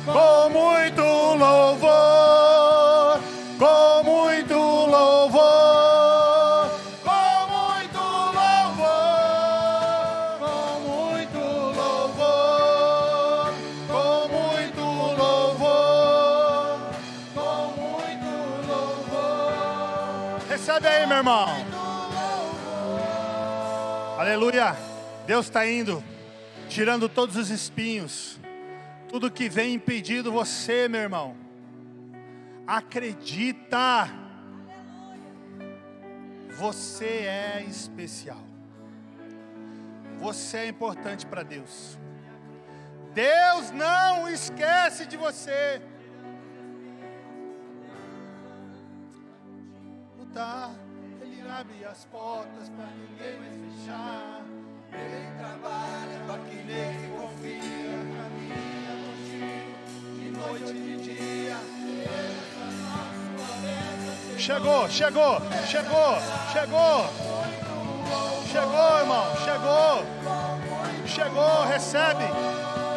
Com 0.05 0.49
muito 0.49 1.01
louvor, 1.37 1.96
Deus 25.27 25.47
está 25.47 25.67
indo, 25.67 26.01
tirando 26.69 27.09
todos 27.09 27.35
os 27.35 27.49
espinhos, 27.49 28.39
tudo 29.09 29.29
que 29.29 29.49
vem 29.49 29.73
impedindo 29.73 30.31
você, 30.31 30.87
meu 30.87 31.01
irmão. 31.01 31.35
Acredita, 32.65 34.07
você 36.57 37.25
é 37.25 37.65
especial, 37.67 38.41
você 40.17 40.59
é 40.59 40.67
importante 40.69 41.25
para 41.25 41.43
Deus. 41.43 41.99
Deus 43.13 43.69
não 43.71 44.29
esquece 44.29 45.05
de 45.05 45.17
você. 45.17 45.81
Ele 51.21 51.41
abre 51.49 51.83
as 51.83 52.05
portas 52.05 52.69
para 52.69 52.85
ninguém 52.85 53.39
mais 53.39 53.75
fechar. 53.75 54.56
Chegou, 64.47 64.87
chegou, 64.89 65.41
chegou, 65.67 66.17
chegou. 66.53 67.05
Chegou, 68.49 68.99
irmão, 68.99 69.25
chegou. 69.43 70.05
Chegou, 71.05 71.65
recebe. 71.65 72.23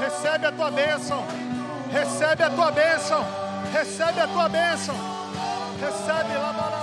Recebe 0.01 0.47
a 0.47 0.53
tua 0.53 0.71
bênção. 0.71 1.25
Recebe 1.91 2.43
a 2.45 2.51
tua 2.51 2.71
bênção. 2.71 3.25
Recebe 3.73 4.21
a 4.21 4.29
tua 4.29 4.49
bênção. 4.49 4.95
Recebe 5.81 6.35
lá, 6.35 6.51
lá, 6.53 6.80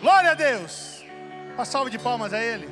Glória 0.00 0.32
a 0.32 0.34
Deus. 0.34 1.04
Uma 1.54 1.64
salva 1.64 1.88
de 1.88 1.98
palmas 1.98 2.32
a 2.32 2.42
Ele. 2.42 2.68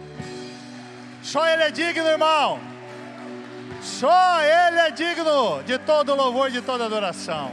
Só 1.22 1.46
Ele 1.46 1.62
é 1.62 1.70
digno, 1.70 2.06
irmão. 2.06 2.58
Só 3.80 4.42
Ele 4.42 4.78
é 4.78 4.90
digno 4.90 5.62
de 5.62 5.78
todo 5.78 6.14
louvor 6.14 6.48
e 6.48 6.52
de 6.52 6.62
toda 6.62 6.86
adoração. 6.86 7.52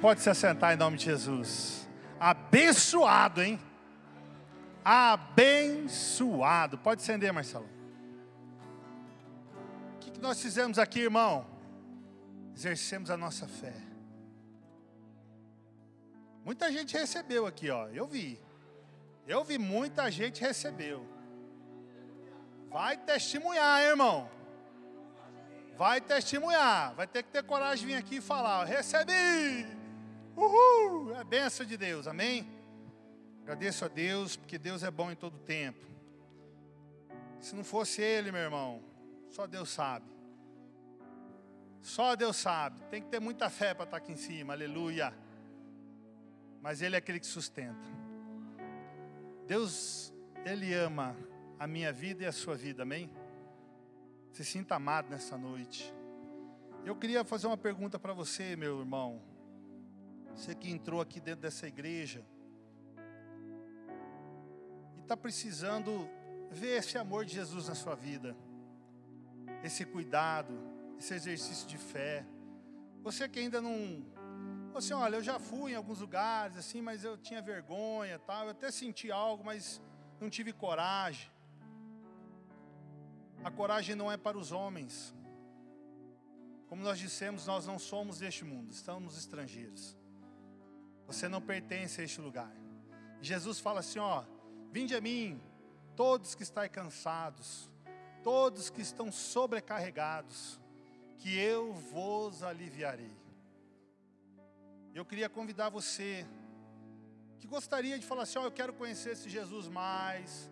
Pode 0.00 0.20
se 0.20 0.30
assentar 0.30 0.72
em 0.72 0.76
nome 0.76 0.96
de 0.96 1.06
Jesus. 1.06 1.88
Abençoado, 2.20 3.42
hein? 3.42 3.58
Abençoado. 4.84 6.78
Pode 6.78 7.02
acender, 7.02 7.32
Marcelo 7.32 7.73
nós 10.24 10.40
fizemos 10.40 10.78
aqui, 10.78 11.00
irmão? 11.00 11.46
Exercemos 12.56 13.10
a 13.10 13.16
nossa 13.16 13.46
fé. 13.46 13.74
Muita 16.42 16.72
gente 16.72 16.96
recebeu 16.96 17.46
aqui, 17.46 17.68
ó. 17.68 17.88
Eu 17.88 18.06
vi. 18.06 18.40
Eu 19.26 19.44
vi 19.44 19.58
muita 19.58 20.10
gente 20.10 20.40
recebeu. 20.40 21.06
Vai 22.70 22.96
testemunhar, 22.96 23.82
irmão. 23.82 24.30
Vai 25.76 26.00
testemunhar. 26.00 26.94
Vai 26.94 27.06
ter 27.06 27.22
que 27.22 27.30
ter 27.30 27.42
coragem 27.42 27.86
de 27.86 27.92
vir 27.92 27.98
aqui 27.98 28.16
e 28.16 28.20
falar. 28.22 28.64
Recebi. 28.64 29.66
Uhul. 30.34 31.14
É 31.16 31.22
benção 31.22 31.66
de 31.66 31.76
Deus. 31.76 32.06
Amém? 32.06 32.48
Agradeço 33.42 33.84
a 33.84 33.88
Deus, 33.88 34.36
porque 34.36 34.58
Deus 34.58 34.82
é 34.82 34.90
bom 34.90 35.10
em 35.10 35.16
todo 35.16 35.38
tempo. 35.38 35.84
Se 37.40 37.54
não 37.54 37.62
fosse 37.62 38.00
Ele, 38.00 38.32
meu 38.32 38.40
irmão, 38.40 38.82
só 39.28 39.46
Deus 39.46 39.68
sabe. 39.68 40.13
Só 41.84 42.16
Deus 42.16 42.36
sabe. 42.36 42.82
Tem 42.86 43.02
que 43.02 43.08
ter 43.08 43.20
muita 43.20 43.50
fé 43.50 43.74
para 43.74 43.84
estar 43.84 43.98
aqui 43.98 44.10
em 44.10 44.16
cima. 44.16 44.54
Aleluia. 44.54 45.12
Mas 46.62 46.80
Ele 46.80 46.94
é 46.96 46.98
aquele 46.98 47.20
que 47.20 47.26
sustenta. 47.26 47.86
Deus, 49.46 50.10
Ele 50.46 50.72
ama 50.72 51.14
a 51.58 51.66
minha 51.66 51.92
vida 51.92 52.24
e 52.24 52.26
a 52.26 52.32
sua 52.32 52.56
vida. 52.56 52.84
Amém? 52.84 53.10
Se 54.32 54.42
sinta 54.42 54.76
amado 54.76 55.10
nessa 55.10 55.36
noite. 55.36 55.94
Eu 56.86 56.96
queria 56.96 57.22
fazer 57.22 57.48
uma 57.48 57.56
pergunta 57.56 57.98
para 57.98 58.14
você, 58.14 58.56
meu 58.56 58.80
irmão. 58.80 59.20
Você 60.34 60.54
que 60.54 60.70
entrou 60.70 61.02
aqui 61.02 61.20
dentro 61.20 61.42
dessa 61.42 61.68
igreja 61.68 62.24
e 64.96 65.00
está 65.00 65.18
precisando 65.18 66.08
ver 66.50 66.78
esse 66.78 66.96
amor 66.96 67.26
de 67.26 67.34
Jesus 67.34 67.68
na 67.68 67.74
sua 67.74 67.94
vida, 67.94 68.34
esse 69.62 69.84
cuidado, 69.84 70.73
esse 70.98 71.14
exercício 71.14 71.66
de 71.66 71.76
fé. 71.76 72.24
Você 73.02 73.28
que 73.28 73.38
ainda 73.38 73.60
não. 73.60 74.04
Você, 74.72 74.92
olha, 74.92 75.16
eu 75.16 75.22
já 75.22 75.38
fui 75.38 75.72
em 75.72 75.74
alguns 75.74 76.00
lugares, 76.00 76.56
assim, 76.56 76.82
mas 76.82 77.04
eu 77.04 77.16
tinha 77.16 77.40
vergonha, 77.40 78.18
tal. 78.18 78.44
Eu 78.44 78.50
até 78.50 78.70
senti 78.70 79.10
algo, 79.10 79.44
mas 79.44 79.80
não 80.20 80.28
tive 80.28 80.52
coragem. 80.52 81.30
A 83.44 83.50
coragem 83.50 83.94
não 83.94 84.10
é 84.10 84.16
para 84.16 84.38
os 84.38 84.52
homens. 84.52 85.14
Como 86.68 86.82
nós 86.82 86.98
dissemos, 86.98 87.46
nós 87.46 87.66
não 87.66 87.78
somos 87.78 88.18
deste 88.18 88.44
mundo, 88.44 88.72
estamos 88.72 89.16
estrangeiros. 89.16 89.96
Você 91.06 91.28
não 91.28 91.40
pertence 91.40 92.00
a 92.00 92.04
este 92.04 92.20
lugar. 92.20 92.52
Jesus 93.20 93.60
fala 93.60 93.80
assim: 93.80 93.98
ó, 93.98 94.24
vinde 94.72 94.94
a 94.94 95.00
mim, 95.00 95.40
todos 95.94 96.34
que 96.34 96.42
estáis 96.42 96.70
cansados, 96.72 97.70
todos 98.22 98.70
que 98.70 98.80
estão 98.80 99.12
sobrecarregados, 99.12 100.60
que 101.18 101.38
eu 101.38 101.72
vos 101.72 102.42
aliviarei. 102.42 103.16
Eu 104.94 105.04
queria 105.04 105.28
convidar 105.28 105.70
você 105.70 106.26
que 107.40 107.46
gostaria 107.46 107.98
de 107.98 108.06
falar 108.06 108.22
assim: 108.22 108.38
oh, 108.38 108.44
eu 108.44 108.52
quero 108.52 108.72
conhecer 108.72 109.10
esse 109.10 109.28
Jesus 109.28 109.68
mais, 109.68 110.50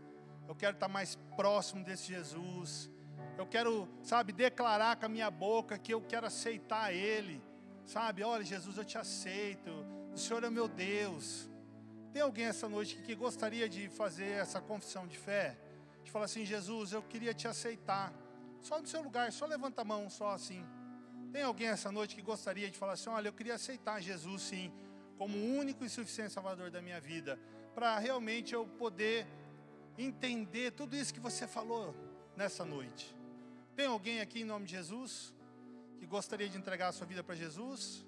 eu 0.48 0.54
quero 0.54 0.74
estar 0.74 0.88
mais 0.88 1.16
próximo 1.36 1.84
desse 1.84 2.08
Jesus, 2.08 2.90
eu 3.38 3.46
quero, 3.46 3.88
sabe, 4.02 4.32
declarar 4.32 4.96
com 4.96 5.06
a 5.06 5.08
minha 5.08 5.30
boca 5.30 5.78
que 5.78 5.94
eu 5.94 6.00
quero 6.00 6.26
aceitar 6.26 6.92
Ele, 6.92 7.42
sabe? 7.86 8.22
Olha, 8.22 8.44
Jesus, 8.44 8.76
eu 8.76 8.84
te 8.84 8.98
aceito, 8.98 9.70
o 10.12 10.18
Senhor 10.18 10.44
é 10.44 10.50
meu 10.50 10.68
Deus. 10.68 11.48
Tem 12.12 12.20
alguém 12.20 12.44
essa 12.44 12.68
noite 12.68 12.96
que 12.96 13.14
gostaria 13.14 13.68
de 13.68 13.88
fazer 13.88 14.32
essa 14.32 14.60
confissão 14.60 15.06
de 15.06 15.16
fé? 15.16 15.56
De 16.04 16.10
falar 16.10 16.26
assim: 16.26 16.44
Jesus, 16.44 16.92
eu 16.92 17.02
queria 17.02 17.32
te 17.32 17.48
aceitar. 17.48 18.12
Só 18.62 18.80
no 18.80 18.86
seu 18.86 19.02
lugar, 19.02 19.32
só 19.32 19.44
levanta 19.44 19.82
a 19.82 19.84
mão, 19.84 20.08
só 20.08 20.30
assim. 20.30 20.64
Tem 21.32 21.42
alguém 21.42 21.68
essa 21.68 21.90
noite 21.90 22.14
que 22.14 22.22
gostaria 22.22 22.70
de 22.70 22.78
falar 22.78 22.92
assim: 22.92 23.10
olha, 23.10 23.28
eu 23.28 23.32
queria 23.32 23.54
aceitar 23.54 24.00
Jesus 24.00 24.42
sim, 24.42 24.72
como 25.18 25.36
o 25.36 25.56
único 25.58 25.84
e 25.84 25.88
suficiente 25.88 26.32
Salvador 26.32 26.70
da 26.70 26.80
minha 26.80 27.00
vida, 27.00 27.38
para 27.74 27.98
realmente 27.98 28.54
eu 28.54 28.66
poder 28.66 29.26
entender 29.98 30.70
tudo 30.72 30.96
isso 30.96 31.12
que 31.12 31.20
você 31.20 31.46
falou 31.46 31.94
nessa 32.36 32.64
noite. 32.64 33.14
Tem 33.74 33.86
alguém 33.86 34.20
aqui 34.20 34.42
em 34.42 34.44
nome 34.44 34.66
de 34.66 34.72
Jesus 34.72 35.34
que 35.98 36.06
gostaria 36.06 36.48
de 36.48 36.56
entregar 36.56 36.88
a 36.88 36.92
sua 36.92 37.06
vida 37.06 37.22
para 37.22 37.34
Jesus? 37.34 38.04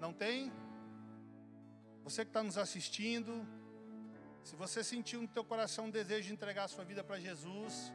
Não 0.00 0.12
tem? 0.12 0.52
Você 2.02 2.24
que 2.24 2.30
está 2.30 2.42
nos 2.42 2.58
assistindo, 2.58 3.46
se 4.42 4.56
você 4.56 4.82
sentiu 4.82 5.22
no 5.22 5.28
teu 5.28 5.44
coração 5.44 5.86
um 5.86 5.90
desejo 5.90 6.26
de 6.26 6.32
entregar 6.32 6.64
a 6.64 6.68
sua 6.68 6.84
vida 6.84 7.04
para 7.04 7.20
Jesus, 7.20 7.92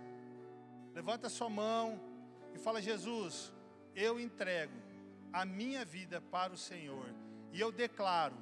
Levanta 0.98 1.30
sua 1.30 1.48
mão 1.48 2.02
e 2.56 2.58
fala: 2.58 2.82
Jesus, 2.82 3.54
eu 3.96 4.20
entrego 4.20 4.74
a 5.32 5.46
minha 5.46 5.86
vida 5.86 6.20
para 6.20 6.52
o 6.52 6.58
Senhor 6.58 7.14
e 7.52 7.62
eu 7.62 7.72
declaro 7.72 8.36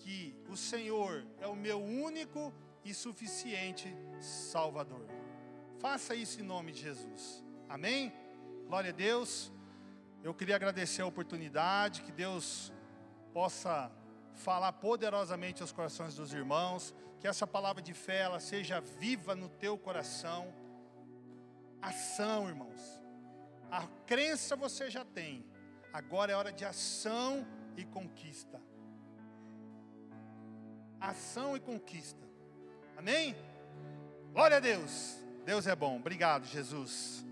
que 0.00 0.34
o 0.48 0.56
Senhor 0.56 1.24
é 1.40 1.46
o 1.46 1.54
meu 1.54 1.80
único 1.80 2.52
e 2.84 2.92
suficiente 2.92 3.96
Salvador. 4.18 5.06
Faça 5.78 6.16
isso 6.16 6.40
em 6.40 6.42
nome 6.42 6.72
de 6.72 6.80
Jesus. 6.80 7.44
Amém? 7.68 8.12
Glória 8.66 8.90
a 8.90 8.92
Deus. 8.92 9.52
Eu 10.24 10.34
queria 10.34 10.56
agradecer 10.56 11.02
a 11.02 11.06
oportunidade, 11.06 12.02
que 12.02 12.10
Deus 12.10 12.72
possa 13.32 13.88
falar 14.34 14.72
poderosamente 14.72 15.62
aos 15.62 15.70
corações 15.70 16.16
dos 16.16 16.32
irmãos, 16.32 16.92
que 17.20 17.28
essa 17.28 17.46
palavra 17.46 17.80
de 17.80 17.94
fé 17.94 18.22
ela 18.22 18.40
seja 18.40 18.80
viva 18.80 19.36
no 19.36 19.48
teu 19.48 19.78
coração 19.78 20.52
Ação, 21.80 22.48
irmãos. 22.48 23.02
A 23.70 23.86
crença 24.06 24.56
você 24.56 24.90
já 24.90 25.04
tem. 25.04 25.44
Agora 25.92 26.32
é 26.32 26.34
hora 26.34 26.52
de 26.52 26.64
ação 26.64 27.46
e 27.76 27.84
conquista. 27.84 28.60
Ação 31.00 31.56
e 31.56 31.60
conquista. 31.60 32.26
Amém? 32.96 33.36
Glória 34.32 34.56
a 34.56 34.60
Deus. 34.60 35.16
Deus 35.44 35.66
é 35.66 35.76
bom. 35.76 35.96
Obrigado, 35.96 36.44
Jesus. 36.46 37.24